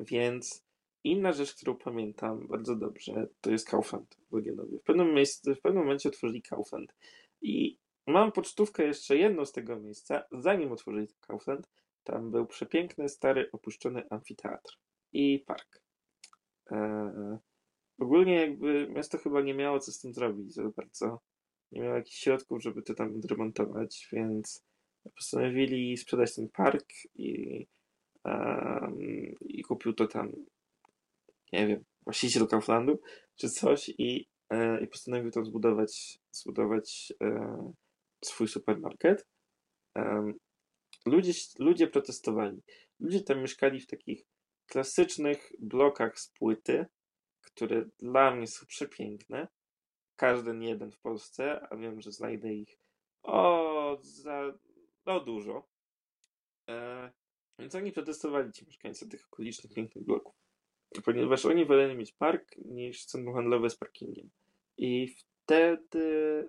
[0.00, 0.64] Więc
[1.04, 4.78] inna rzecz, którą pamiętam bardzo dobrze, to jest Kaufland w Legionowie.
[4.78, 6.94] W pewnym, miejscu, w pewnym momencie otworzyli Kaufland
[7.42, 11.70] i mam pocztówkę jeszcze jedną z tego miejsca, zanim otworzyli Kaufland,
[12.04, 14.78] tam był przepiękny, stary, opuszczony amfiteatr
[15.12, 15.82] i park.
[16.70, 17.38] Eee,
[17.98, 21.20] ogólnie jakby miasto chyba nie miało co z tym zrobić za bardzo.
[21.72, 24.64] Nie miało jakichś środków, żeby to tam odremontować, więc
[25.16, 27.66] postanowili sprzedać ten park i
[29.40, 30.32] i kupił to tam,
[31.52, 33.00] nie wiem, właściciel Kauflandu
[33.36, 37.72] czy coś i, e, i postanowił tam zbudować, zbudować e,
[38.24, 39.26] swój supermarket.
[41.06, 42.62] ludzie, ludzie protestowali.
[43.00, 44.24] Ludzie tam mieszkali w takich
[44.66, 46.86] klasycznych blokach z płyty,
[47.40, 49.48] które dla mnie są przepiękne.
[50.20, 52.78] Każdy jeden w Polsce, a wiem, że znajdę ich
[53.22, 54.52] o, za
[55.06, 55.68] no dużo.
[56.68, 57.10] E,
[57.58, 60.34] więc oni protestowali ci mieszkańcy tych okolicznych pięknych bloków.
[61.04, 64.30] Ponieważ oni woleli mieć park niż centrum handlowe z parkingiem.
[64.76, 66.48] I wtedy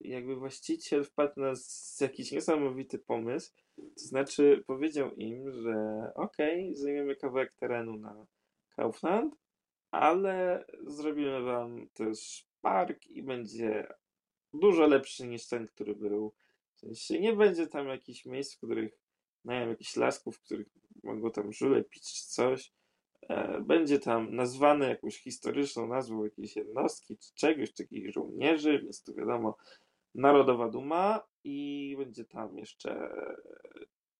[0.00, 1.52] jakby właściciel wpadł na
[2.00, 3.52] jakiś niesamowity pomysł.
[3.76, 5.74] To znaczy powiedział im, że
[6.14, 8.26] okej, okay, zajmiemy kawałek terenu na
[8.76, 9.36] Kaufland,
[9.90, 13.88] ale zrobimy wam też park i będzie
[14.52, 16.34] dużo lepszy niż ten, który był.
[16.74, 18.98] W sensie nie będzie tam jakichś miejsc, w których
[19.44, 20.68] mają jakichś lasków, których
[21.02, 22.72] mogą tam żule pić czy coś.
[23.28, 29.02] E, będzie tam nazwane jakąś historyczną nazwą jakiejś jednostki czy czegoś, czy jakichś żołnierzy, więc
[29.02, 29.56] to wiadomo,
[30.14, 33.10] narodowa duma i będzie tam jeszcze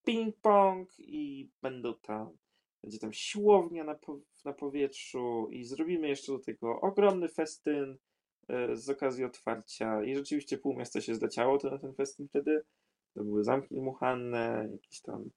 [0.09, 2.37] ping-pong i będą tam,
[2.83, 7.97] będzie tam siłownia na, po, na powietrzu i zrobimy jeszcze do tego ogromny festyn
[8.73, 12.63] z okazji otwarcia i rzeczywiście pół miasta się zleciało to na ten festyn wtedy.
[13.15, 15.31] To były zamki dmuchane, jakieś tam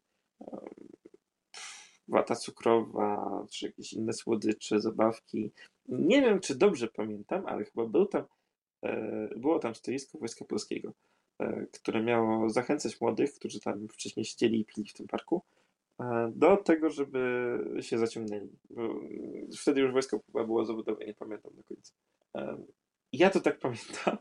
[2.09, 5.51] wata cukrowa, czy jakieś inne słodycze, zabawki.
[5.87, 8.23] Nie wiem, czy dobrze pamiętam, ale chyba był tam,
[8.83, 10.93] e, było tam stoisko Wojska Polskiego,
[11.39, 15.41] e, które miało zachęcać młodych, którzy tam wcześniej siedzieli i pili w tym parku,
[15.99, 18.49] e, do tego, żeby się zaciągnęli.
[19.61, 21.93] Wtedy już wojsko było zawodowe, nie pamiętam do końca.
[23.13, 24.17] Ja to tak pamiętam,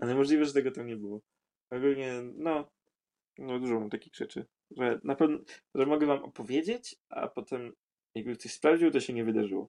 [0.00, 1.20] ale możliwe, że tego tam nie było.
[1.70, 2.70] Ogólnie, no,
[3.38, 5.38] no dużo mam takich rzeczy, że na pewno,
[5.74, 7.72] że mogę wam opowiedzieć, a potem
[8.14, 9.68] jakby ktoś sprawdził, to się nie wydarzyło.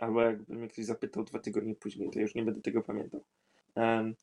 [0.00, 3.24] Albo jakby mnie ktoś zapytał dwa tygodnie później, to już nie będę tego pamiętał.
[3.74, 4.14] Um,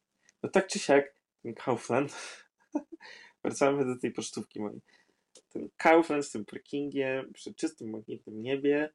[0.44, 2.18] no tak czy siak, ten Kaufland,
[3.44, 4.82] wracamy do tej pocztówki mojej.
[5.50, 8.90] Ten Kaufland z tym parkingiem przy czystym, magnetnym niebie,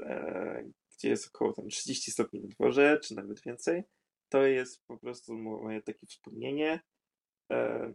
[0.00, 0.64] e,
[0.96, 3.82] gdzie jest około tam 30 stopni na dworze, czy nawet więcej,
[4.30, 6.80] to jest po prostu moje takie wspomnienie,
[7.52, 7.92] e,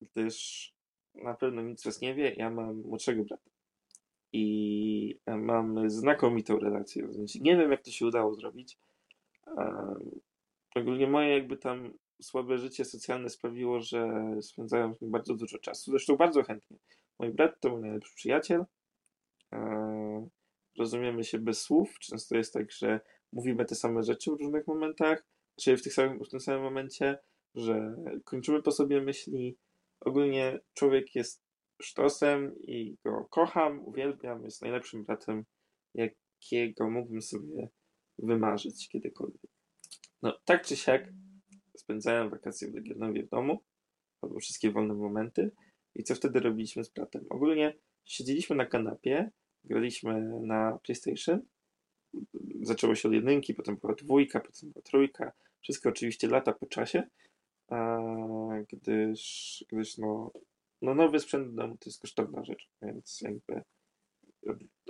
[0.00, 0.74] gdyż
[1.14, 3.50] na pewno nic was nie wie, ja mam młodszego brata
[4.32, 7.08] i mamy znakomitą relację.
[7.40, 8.78] nie wiem, jak to się udało zrobić.
[10.74, 15.90] Ogólnie moje jakby tam słabe życie socjalne sprawiło, że spędzają z nim bardzo dużo czasu.
[15.90, 16.76] Zresztą bardzo chętnie.
[17.18, 18.64] Mój brat to mój najlepszy przyjaciel.
[20.78, 21.98] Rozumiemy się bez słów.
[21.98, 23.00] Często jest tak, że
[23.32, 27.18] mówimy te same rzeczy w różnych momentach, czyli w, tych samym, w tym samym momencie,
[27.54, 29.56] że kończymy po sobie myśli.
[30.00, 31.42] Ogólnie człowiek jest
[31.82, 35.44] sztosem i go kocham, uwielbiam, jest najlepszym bratem,
[35.94, 37.68] jakiego mógłbym sobie
[38.18, 39.50] wymarzyć kiedykolwiek.
[40.22, 41.12] No, tak czy siak
[41.76, 43.62] spędzałem wakacje w Legionowie w domu,
[44.22, 45.50] albo wszystkie wolne momenty.
[45.94, 47.24] I co wtedy robiliśmy z bratem?
[47.30, 49.30] Ogólnie siedzieliśmy na kanapie,
[49.64, 51.40] graliśmy na PlayStation.
[52.62, 55.32] Zaczęło się od jedynki, potem była dwójka, potem była trójka.
[55.66, 57.02] Wszystko oczywiście lata po czasie,
[58.72, 60.30] gdyż, gdyż no,
[60.82, 63.62] no nowy sprzęt w domu to jest kosztowna rzecz, więc jakby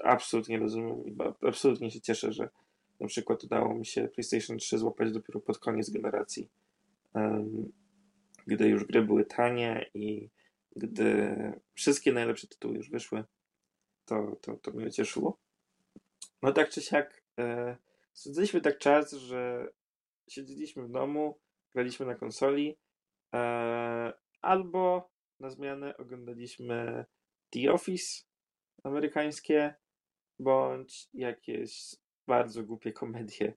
[0.05, 1.17] absolutnie rozumiem i
[1.49, 2.49] absolutnie się cieszę, że
[3.01, 6.49] na przykład udało mi się PlayStation 3 złapać dopiero pod koniec generacji,
[8.47, 10.29] gdy już gry były tanie i
[10.77, 11.35] gdy
[11.75, 13.25] wszystkie najlepsze tytuły już wyszły,
[14.07, 15.39] to, to, to mnie cieszyło.
[16.43, 17.77] No tak czy siak, e,
[18.63, 19.69] tak czas, że
[20.29, 21.41] siedzieliśmy w domu,
[21.75, 22.79] graliśmy na konsoli,
[23.35, 24.13] e,
[24.43, 25.11] albo
[25.41, 27.05] na zmianę oglądaliśmy
[27.51, 28.25] The Office
[28.85, 29.75] amerykańskie,
[30.39, 33.55] bądź jakieś bardzo głupie komedie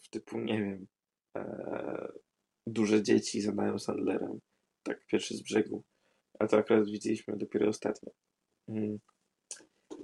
[0.00, 0.86] w typu, nie wiem,
[1.36, 2.12] e,
[2.66, 4.40] duże dzieci z Adamem Sandlerem.
[4.82, 5.84] Tak pierwszy z brzegu.
[6.38, 8.12] A to akurat widzieliśmy dopiero ostatnio.
[8.68, 8.98] Mm.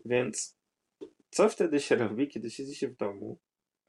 [0.05, 0.59] Więc
[1.31, 3.39] co wtedy się robi, kiedy siedzi się w domu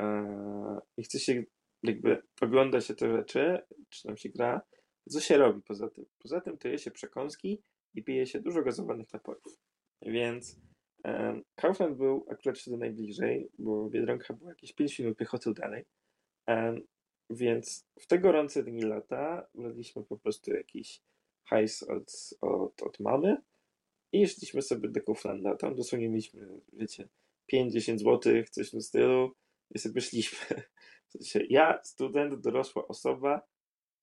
[0.02, 1.44] e, i chce się
[1.84, 4.62] jakby ogląda się te rzeczy, czy nam się gra,
[5.10, 6.06] co się robi poza tym?
[6.20, 7.62] Poza tym to je się przekąski
[7.94, 9.60] i pije się dużo gazowanych napojów.
[10.02, 10.56] Więc
[11.04, 15.86] um, Kaufland był akurat wtedy najbliżej, bo Biedronka była jakieś 5 minut piechoty dalej.
[16.48, 16.82] Um,
[17.30, 21.02] więc w te gorące dni lata braliśmy po prostu jakiś
[21.46, 23.38] hajs od, od, od mamy
[24.12, 25.56] i szliśmy sobie do Kauflanda.
[25.56, 27.10] Tam dosłownie mieliśmy, wiecie,
[27.46, 29.36] 50 zł, coś w tym stylu
[29.76, 30.64] i sobie szliśmy.
[31.10, 33.42] W sensie ja, student, dorosła osoba,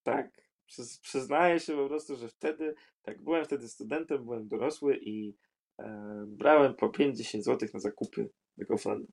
[0.03, 5.37] tak, Przyz, przyznaję się po prostu, że wtedy, tak, byłem wtedy studentem, byłem dorosły i
[5.79, 9.13] e, brałem po 50 zł na zakupy do Kauflandu.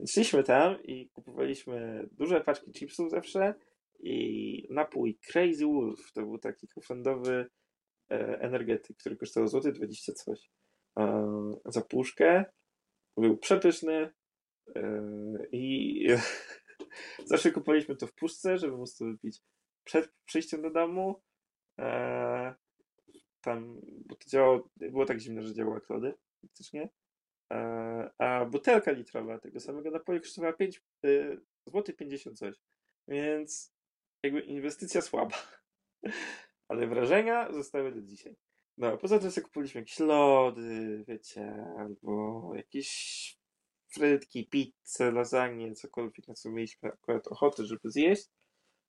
[0.00, 3.54] Więc szliśmy tam i kupowaliśmy duże paczki chipsów zawsze
[4.00, 7.46] i napój Crazy Wolf, to był taki kauflandowy
[8.10, 10.50] e, energetyk, który kosztował złoty 20 coś.
[10.98, 11.24] E,
[11.64, 12.44] za puszkę
[13.16, 14.10] był przepyszny
[14.76, 15.02] e,
[15.52, 16.06] i
[17.24, 19.42] zawsze kupowaliśmy to w puszce, żeby móc to wypić
[19.84, 21.22] przed przyjściem do domu.
[21.78, 22.54] E,
[23.40, 26.88] tam, bo to działało, było tak zimno, że działały klody faktycznie.
[27.52, 31.36] E, a butelka litrowa tego samego napoju kosztowała 5 e,
[31.66, 32.56] zł 50 coś.
[33.08, 33.74] Więc
[34.22, 35.36] jakby inwestycja słaba.
[36.68, 38.36] Ale wrażenia zostały do dzisiaj.
[38.78, 43.38] No, poza tym sobie kupiliśmy jakieś lody, wiecie, albo jakieś
[43.94, 48.28] frytki, pizzę, lasagne, cokolwiek, na co mieliśmy akurat ochotę, żeby zjeść.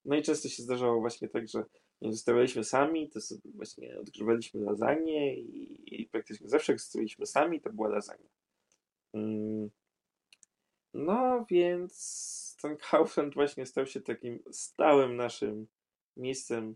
[0.05, 1.63] No i często się zdarzało właśnie tak, że
[2.01, 7.61] nie zostawaliśmy sami, to sobie właśnie odgrzewaliśmy lasagne i, i praktycznie zawsze jak zostawaliśmy sami,
[7.61, 8.29] to była lasagna.
[9.13, 9.69] Mm.
[10.93, 15.67] No więc ten Kaufland właśnie stał się takim stałym naszym
[16.17, 16.75] miejscem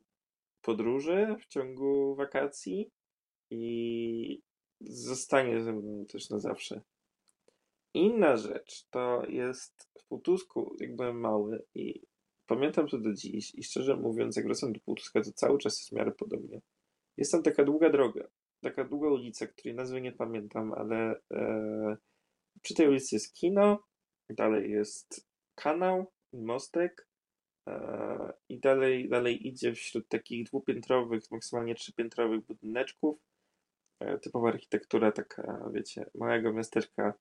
[0.61, 2.91] podróży w ciągu wakacji
[3.49, 4.41] i
[4.81, 6.81] zostanie ze mną też na zawsze.
[7.93, 12.01] Inna rzecz to jest w Półtusku, jak byłem mały i
[12.47, 15.89] pamiętam to do dziś i szczerze mówiąc, jak wracam do Półtuska, to cały czas jest
[15.89, 16.61] w miarę podobnie.
[17.17, 18.27] Jest tam taka długa droga,
[18.61, 21.97] taka długa ulica, której nazwy nie pamiętam, ale e,
[22.61, 23.83] przy tej ulicy jest kino,
[24.29, 27.07] dalej jest kanał mostek
[27.67, 33.17] e, i dalej, dalej idzie wśród takich dwupiętrowych, maksymalnie trzypiętrowych budyneczków
[33.99, 37.13] e, typowa architektura taka, wiecie, małego miasteczka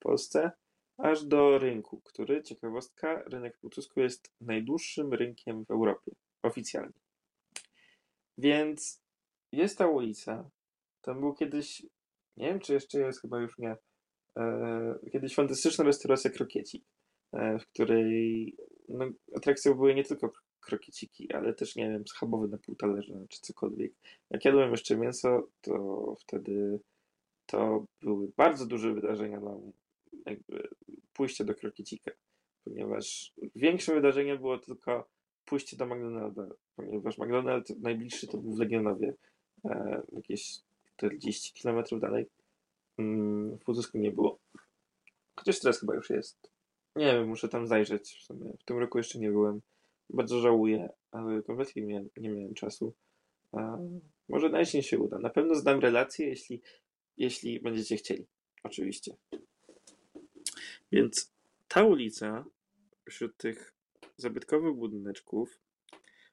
[0.00, 0.50] Polsce,
[0.98, 7.00] aż do rynku, który, ciekawostka, rynek Półtusku jest najdłuższym rynkiem w Europie, oficjalnie.
[8.38, 9.02] Więc
[9.52, 10.50] jest ta ulica,
[11.02, 11.82] tam był kiedyś,
[12.36, 13.76] nie wiem czy jeszcze jest, chyba już nie,
[14.36, 16.84] e, kiedyś fantastyczna restauracja krokieci,
[17.32, 18.56] e, w której
[18.88, 19.04] no,
[19.36, 23.92] atrakcją były nie tylko krokieciki, ale też, nie wiem, schabowy na pół talerza, czy cokolwiek.
[24.30, 26.80] Jak jadłem jeszcze mięso, to wtedy
[27.46, 29.72] to były bardzo duże wydarzenia dla mnie.
[31.12, 32.10] Pójście do krokiecika,
[32.64, 35.08] ponieważ większe wydarzenie było tylko
[35.44, 36.46] pójście do McDonalda,
[36.76, 39.14] ponieważ McDonald najbliższy to był w Legionowie,
[39.64, 40.60] e, jakieś
[40.96, 42.26] 40 km dalej.
[42.98, 44.38] Mm, w Półtusku nie było.
[45.36, 46.50] Chociaż teraz chyba już jest.
[46.96, 48.26] Nie wiem, muszę tam zajrzeć
[48.60, 49.60] w tym roku jeszcze nie byłem.
[50.10, 52.94] Bardzo żałuję, ale kompletnie nie, nie miałem czasu.
[53.52, 53.78] A
[54.28, 55.18] może na jesień się uda.
[55.18, 56.62] Na pewno zdam relację, jeśli,
[57.16, 58.26] jeśli będziecie chcieli.
[58.64, 59.14] Oczywiście.
[60.92, 61.32] Więc
[61.68, 62.44] ta ulica
[63.08, 63.74] wśród tych
[64.16, 65.60] zabytkowych budyneczków,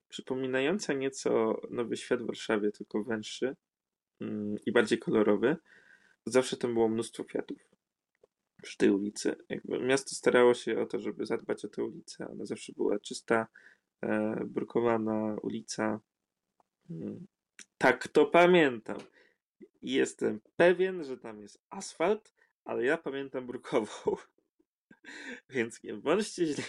[0.09, 3.55] przypominająca nieco Nowy Świat w Warszawie, tylko węższy
[4.21, 5.57] mm, i bardziej kolorowy,
[6.25, 7.57] zawsze tam było mnóstwo kwiatów
[8.61, 9.35] przy tej ulicy.
[9.49, 12.27] Jakby miasto starało się o to, żeby zadbać o tę ulicę.
[12.27, 13.47] Ona zawsze była czysta,
[14.01, 15.99] e, brukowana ulica.
[16.89, 17.27] Mm,
[17.77, 18.97] tak to pamiętam.
[19.81, 22.33] Jestem pewien, że tam jest asfalt,
[22.65, 24.15] ale ja pamiętam brukową.
[25.49, 26.63] Więc nie bądźcie źli.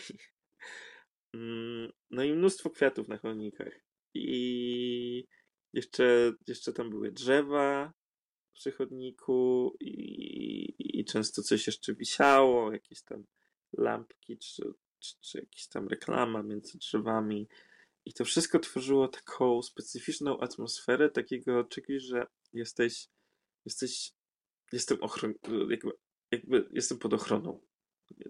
[1.35, 3.81] Mm, no i mnóstwo kwiatów na chodnikach.
[4.15, 5.27] I
[5.73, 7.93] jeszcze, jeszcze tam były drzewa
[8.55, 13.25] przy chodniku i, i często coś jeszcze wisiało, jakieś tam
[13.73, 14.63] lampki czy,
[14.99, 17.49] czy, czy jakieś tam reklama między drzewami.
[18.05, 23.09] I to wszystko tworzyło taką specyficzną atmosferę, takiego czegoś, że jesteś,
[23.65, 24.13] jesteś,
[24.73, 25.35] jestem ochron,
[25.71, 25.91] jakby,
[26.31, 27.61] jakby jestem pod ochroną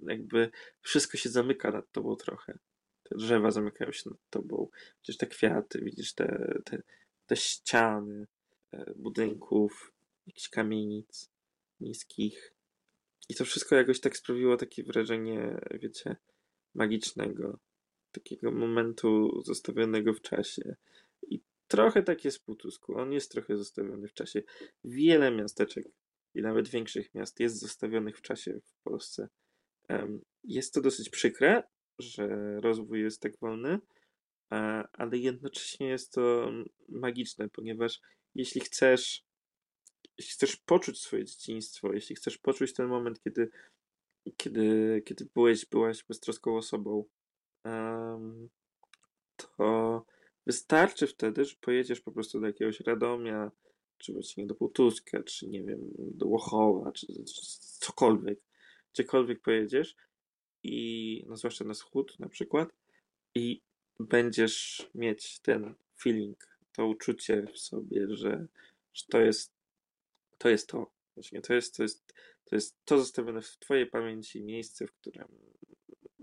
[0.02, 0.50] jakby
[0.80, 2.58] wszystko się zamyka nad tobą trochę.
[3.02, 4.68] Te drzewa zamykają się nad tobą.
[4.98, 6.82] Widzisz te kwiaty, widzisz te, te,
[7.26, 8.26] te ściany
[8.72, 9.92] e, budynków,
[10.26, 11.30] jakichś kamienic
[11.80, 12.54] niskich.
[13.28, 16.16] I to wszystko jakoś tak sprawiło takie wrażenie, wiecie,
[16.74, 17.58] magicznego.
[18.12, 20.76] Takiego momentu zostawionego w czasie.
[21.30, 22.98] I trochę tak jest w Półtusku.
[22.98, 24.42] On jest trochę zostawiony w czasie.
[24.84, 25.86] Wiele miasteczek
[26.34, 29.28] i nawet większych miast jest zostawionych w czasie w Polsce.
[30.44, 31.62] Jest to dosyć przykre,
[31.98, 33.78] że rozwój jest tak wolny,
[34.92, 36.52] ale jednocześnie jest to
[36.88, 38.00] magiczne, ponieważ
[38.34, 39.24] jeśli chcesz,
[40.18, 43.50] jeśli chcesz poczuć swoje dzieciństwo, jeśli chcesz poczuć ten moment, kiedy,
[44.36, 47.04] kiedy, kiedy byłeś, byłaś beztroską osobą,
[49.36, 50.04] to
[50.46, 53.50] wystarczy wtedy, że pojedziesz po prostu do jakiegoś Radomia,
[53.98, 57.40] czy właśnie do Półtuska, czy nie wiem, do Łochowa, czy, czy
[57.78, 58.47] cokolwiek
[58.98, 59.96] gdziekolwiek pojedziesz
[60.62, 62.68] i no zwłaszcza na wschód na przykład
[63.34, 63.60] i
[64.00, 68.46] będziesz mieć ten feeling, to uczucie w sobie, że,
[68.94, 69.54] że to jest
[70.38, 70.90] to jest to.
[71.14, 75.28] Właśnie to jest, to jest to jest to zostawione w twojej pamięci miejsce, w którym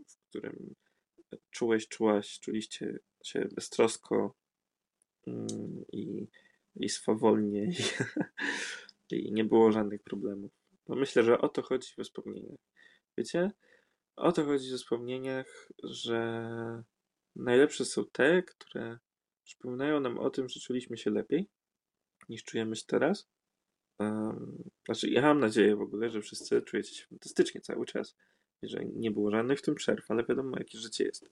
[0.07, 0.75] w którym
[1.51, 4.35] czułeś, czułaś, czuliście się beztrosko
[5.27, 6.27] mm, i,
[6.75, 7.75] i swawolnie i,
[9.27, 10.64] i nie było żadnych problemów.
[10.87, 12.59] No myślę, że o to chodzi we wspomnieniach.
[13.17, 13.51] Wiecie?
[14.15, 16.83] O to chodzi we wspomnieniach, że
[17.35, 18.97] najlepsze są te, które
[19.43, 21.49] przypominają nam o tym, że czuliśmy się lepiej
[22.29, 23.29] niż czujemy się teraz.
[23.99, 28.15] Um, znaczy, ja mam nadzieję w ogóle, że wszyscy czujecie się fantastycznie cały czas,
[28.63, 31.29] że nie było żadnych w tym przerw, ale wiadomo, jakie życie jest.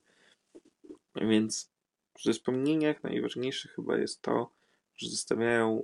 [1.16, 1.72] Więc
[2.14, 4.52] przy wspomnieniach najważniejsze chyba jest to,
[4.96, 5.82] że zostawiają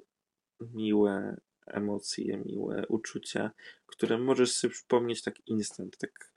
[0.60, 1.40] miłe
[1.72, 3.50] emocje, miłe uczucia,
[3.86, 6.32] które możesz sobie przypomnieć tak instant, tak,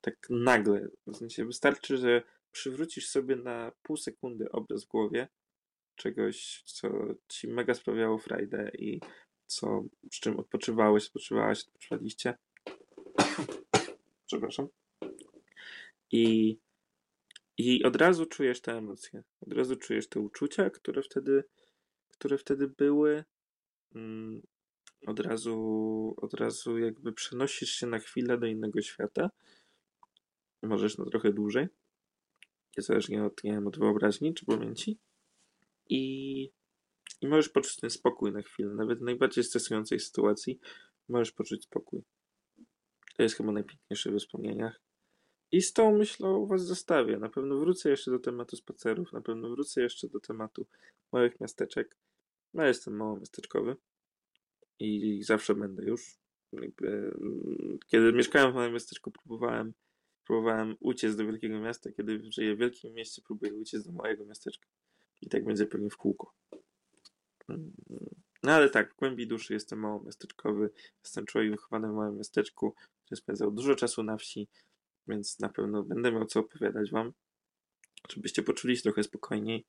[0.00, 0.88] tak nagle.
[1.06, 2.22] W sensie wystarczy, że
[2.52, 5.28] przywrócisz sobie na pół sekundy obraz w głowie
[5.96, 6.88] czegoś, co
[7.28, 9.00] ci mega sprawiało frajdę i
[9.46, 12.34] co, z czym odpoczywałeś, odpoczywałaś, odpoczywaliście.
[14.26, 14.68] Przepraszam.
[16.12, 16.58] I,
[17.58, 21.44] I od razu czujesz te emocje, od razu czujesz te uczucia, które wtedy,
[22.08, 23.24] które wtedy były.
[25.06, 29.30] Od razu, od razu jakby przenosisz się na chwilę do innego świata.
[30.62, 31.68] Możesz na trochę dłużej.
[32.76, 34.98] Niezależnie od, nie wiem, od wyobraźni czy pamięci.
[35.88, 36.42] I,
[37.20, 38.74] I możesz poczuć ten spokój na chwilę.
[38.74, 40.60] Nawet w najbardziej stresującej sytuacji
[41.08, 42.02] możesz poczuć spokój.
[43.16, 44.80] To jest chyba najpiękniejsze we wspomnieniach.
[45.52, 47.18] I z tą myślą was zostawię.
[47.18, 50.66] Na pewno wrócę jeszcze do tematu spacerów, na pewno wrócę jeszcze do tematu
[51.12, 51.96] małych miasteczek.
[52.54, 53.76] Ja jestem mało miasteczkowy
[54.80, 56.18] i zawsze będę już.
[56.52, 59.72] Mm, kiedy mieszkałem w małym miasteczku, próbowałem,
[60.26, 61.90] próbowałem uciec do wielkiego miasta.
[61.92, 64.68] Kiedy żyję w wielkim mieście, próbuję uciec do małego miasteczka.
[65.22, 66.34] I tak będzie pewnie w kółko.
[67.48, 67.72] Mm,
[68.42, 70.70] no ale tak, w głębi duszy jestem mało miasteczkowy.
[71.04, 72.74] Jestem człowiek wychowany w małym miasteczku,
[73.04, 74.48] który spędzał dużo czasu na wsi,
[75.08, 77.12] więc na pewno będę miał co opowiadać wam,
[78.10, 79.64] żebyście poczuli się trochę spokojniej,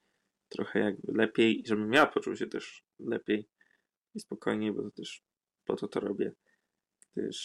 [0.49, 3.47] trochę jakby lepiej, żebym ja poczuł się też lepiej
[4.14, 5.24] i spokojniej, bo to też
[5.66, 6.34] po to to robię,
[7.16, 7.38] gdyż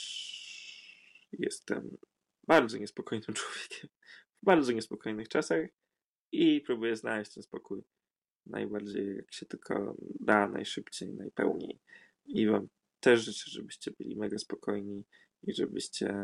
[1.33, 1.97] jestem
[2.47, 3.91] bardzo niespokojnym człowiekiem
[4.43, 5.69] w bardzo niespokojnych czasach
[6.33, 7.83] i próbuję znaleźć ten spokój
[8.47, 11.81] najbardziej jak się tylko da, najszybciej, najpełniej.
[12.25, 12.69] I wam
[13.01, 15.05] też życzę, żebyście byli mega spokojni
[15.43, 16.15] i żebyście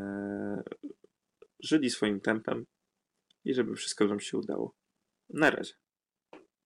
[1.60, 2.66] żyli swoim tempem
[3.44, 4.74] i żeby wszystko wam się udało.
[5.28, 5.74] Na razie.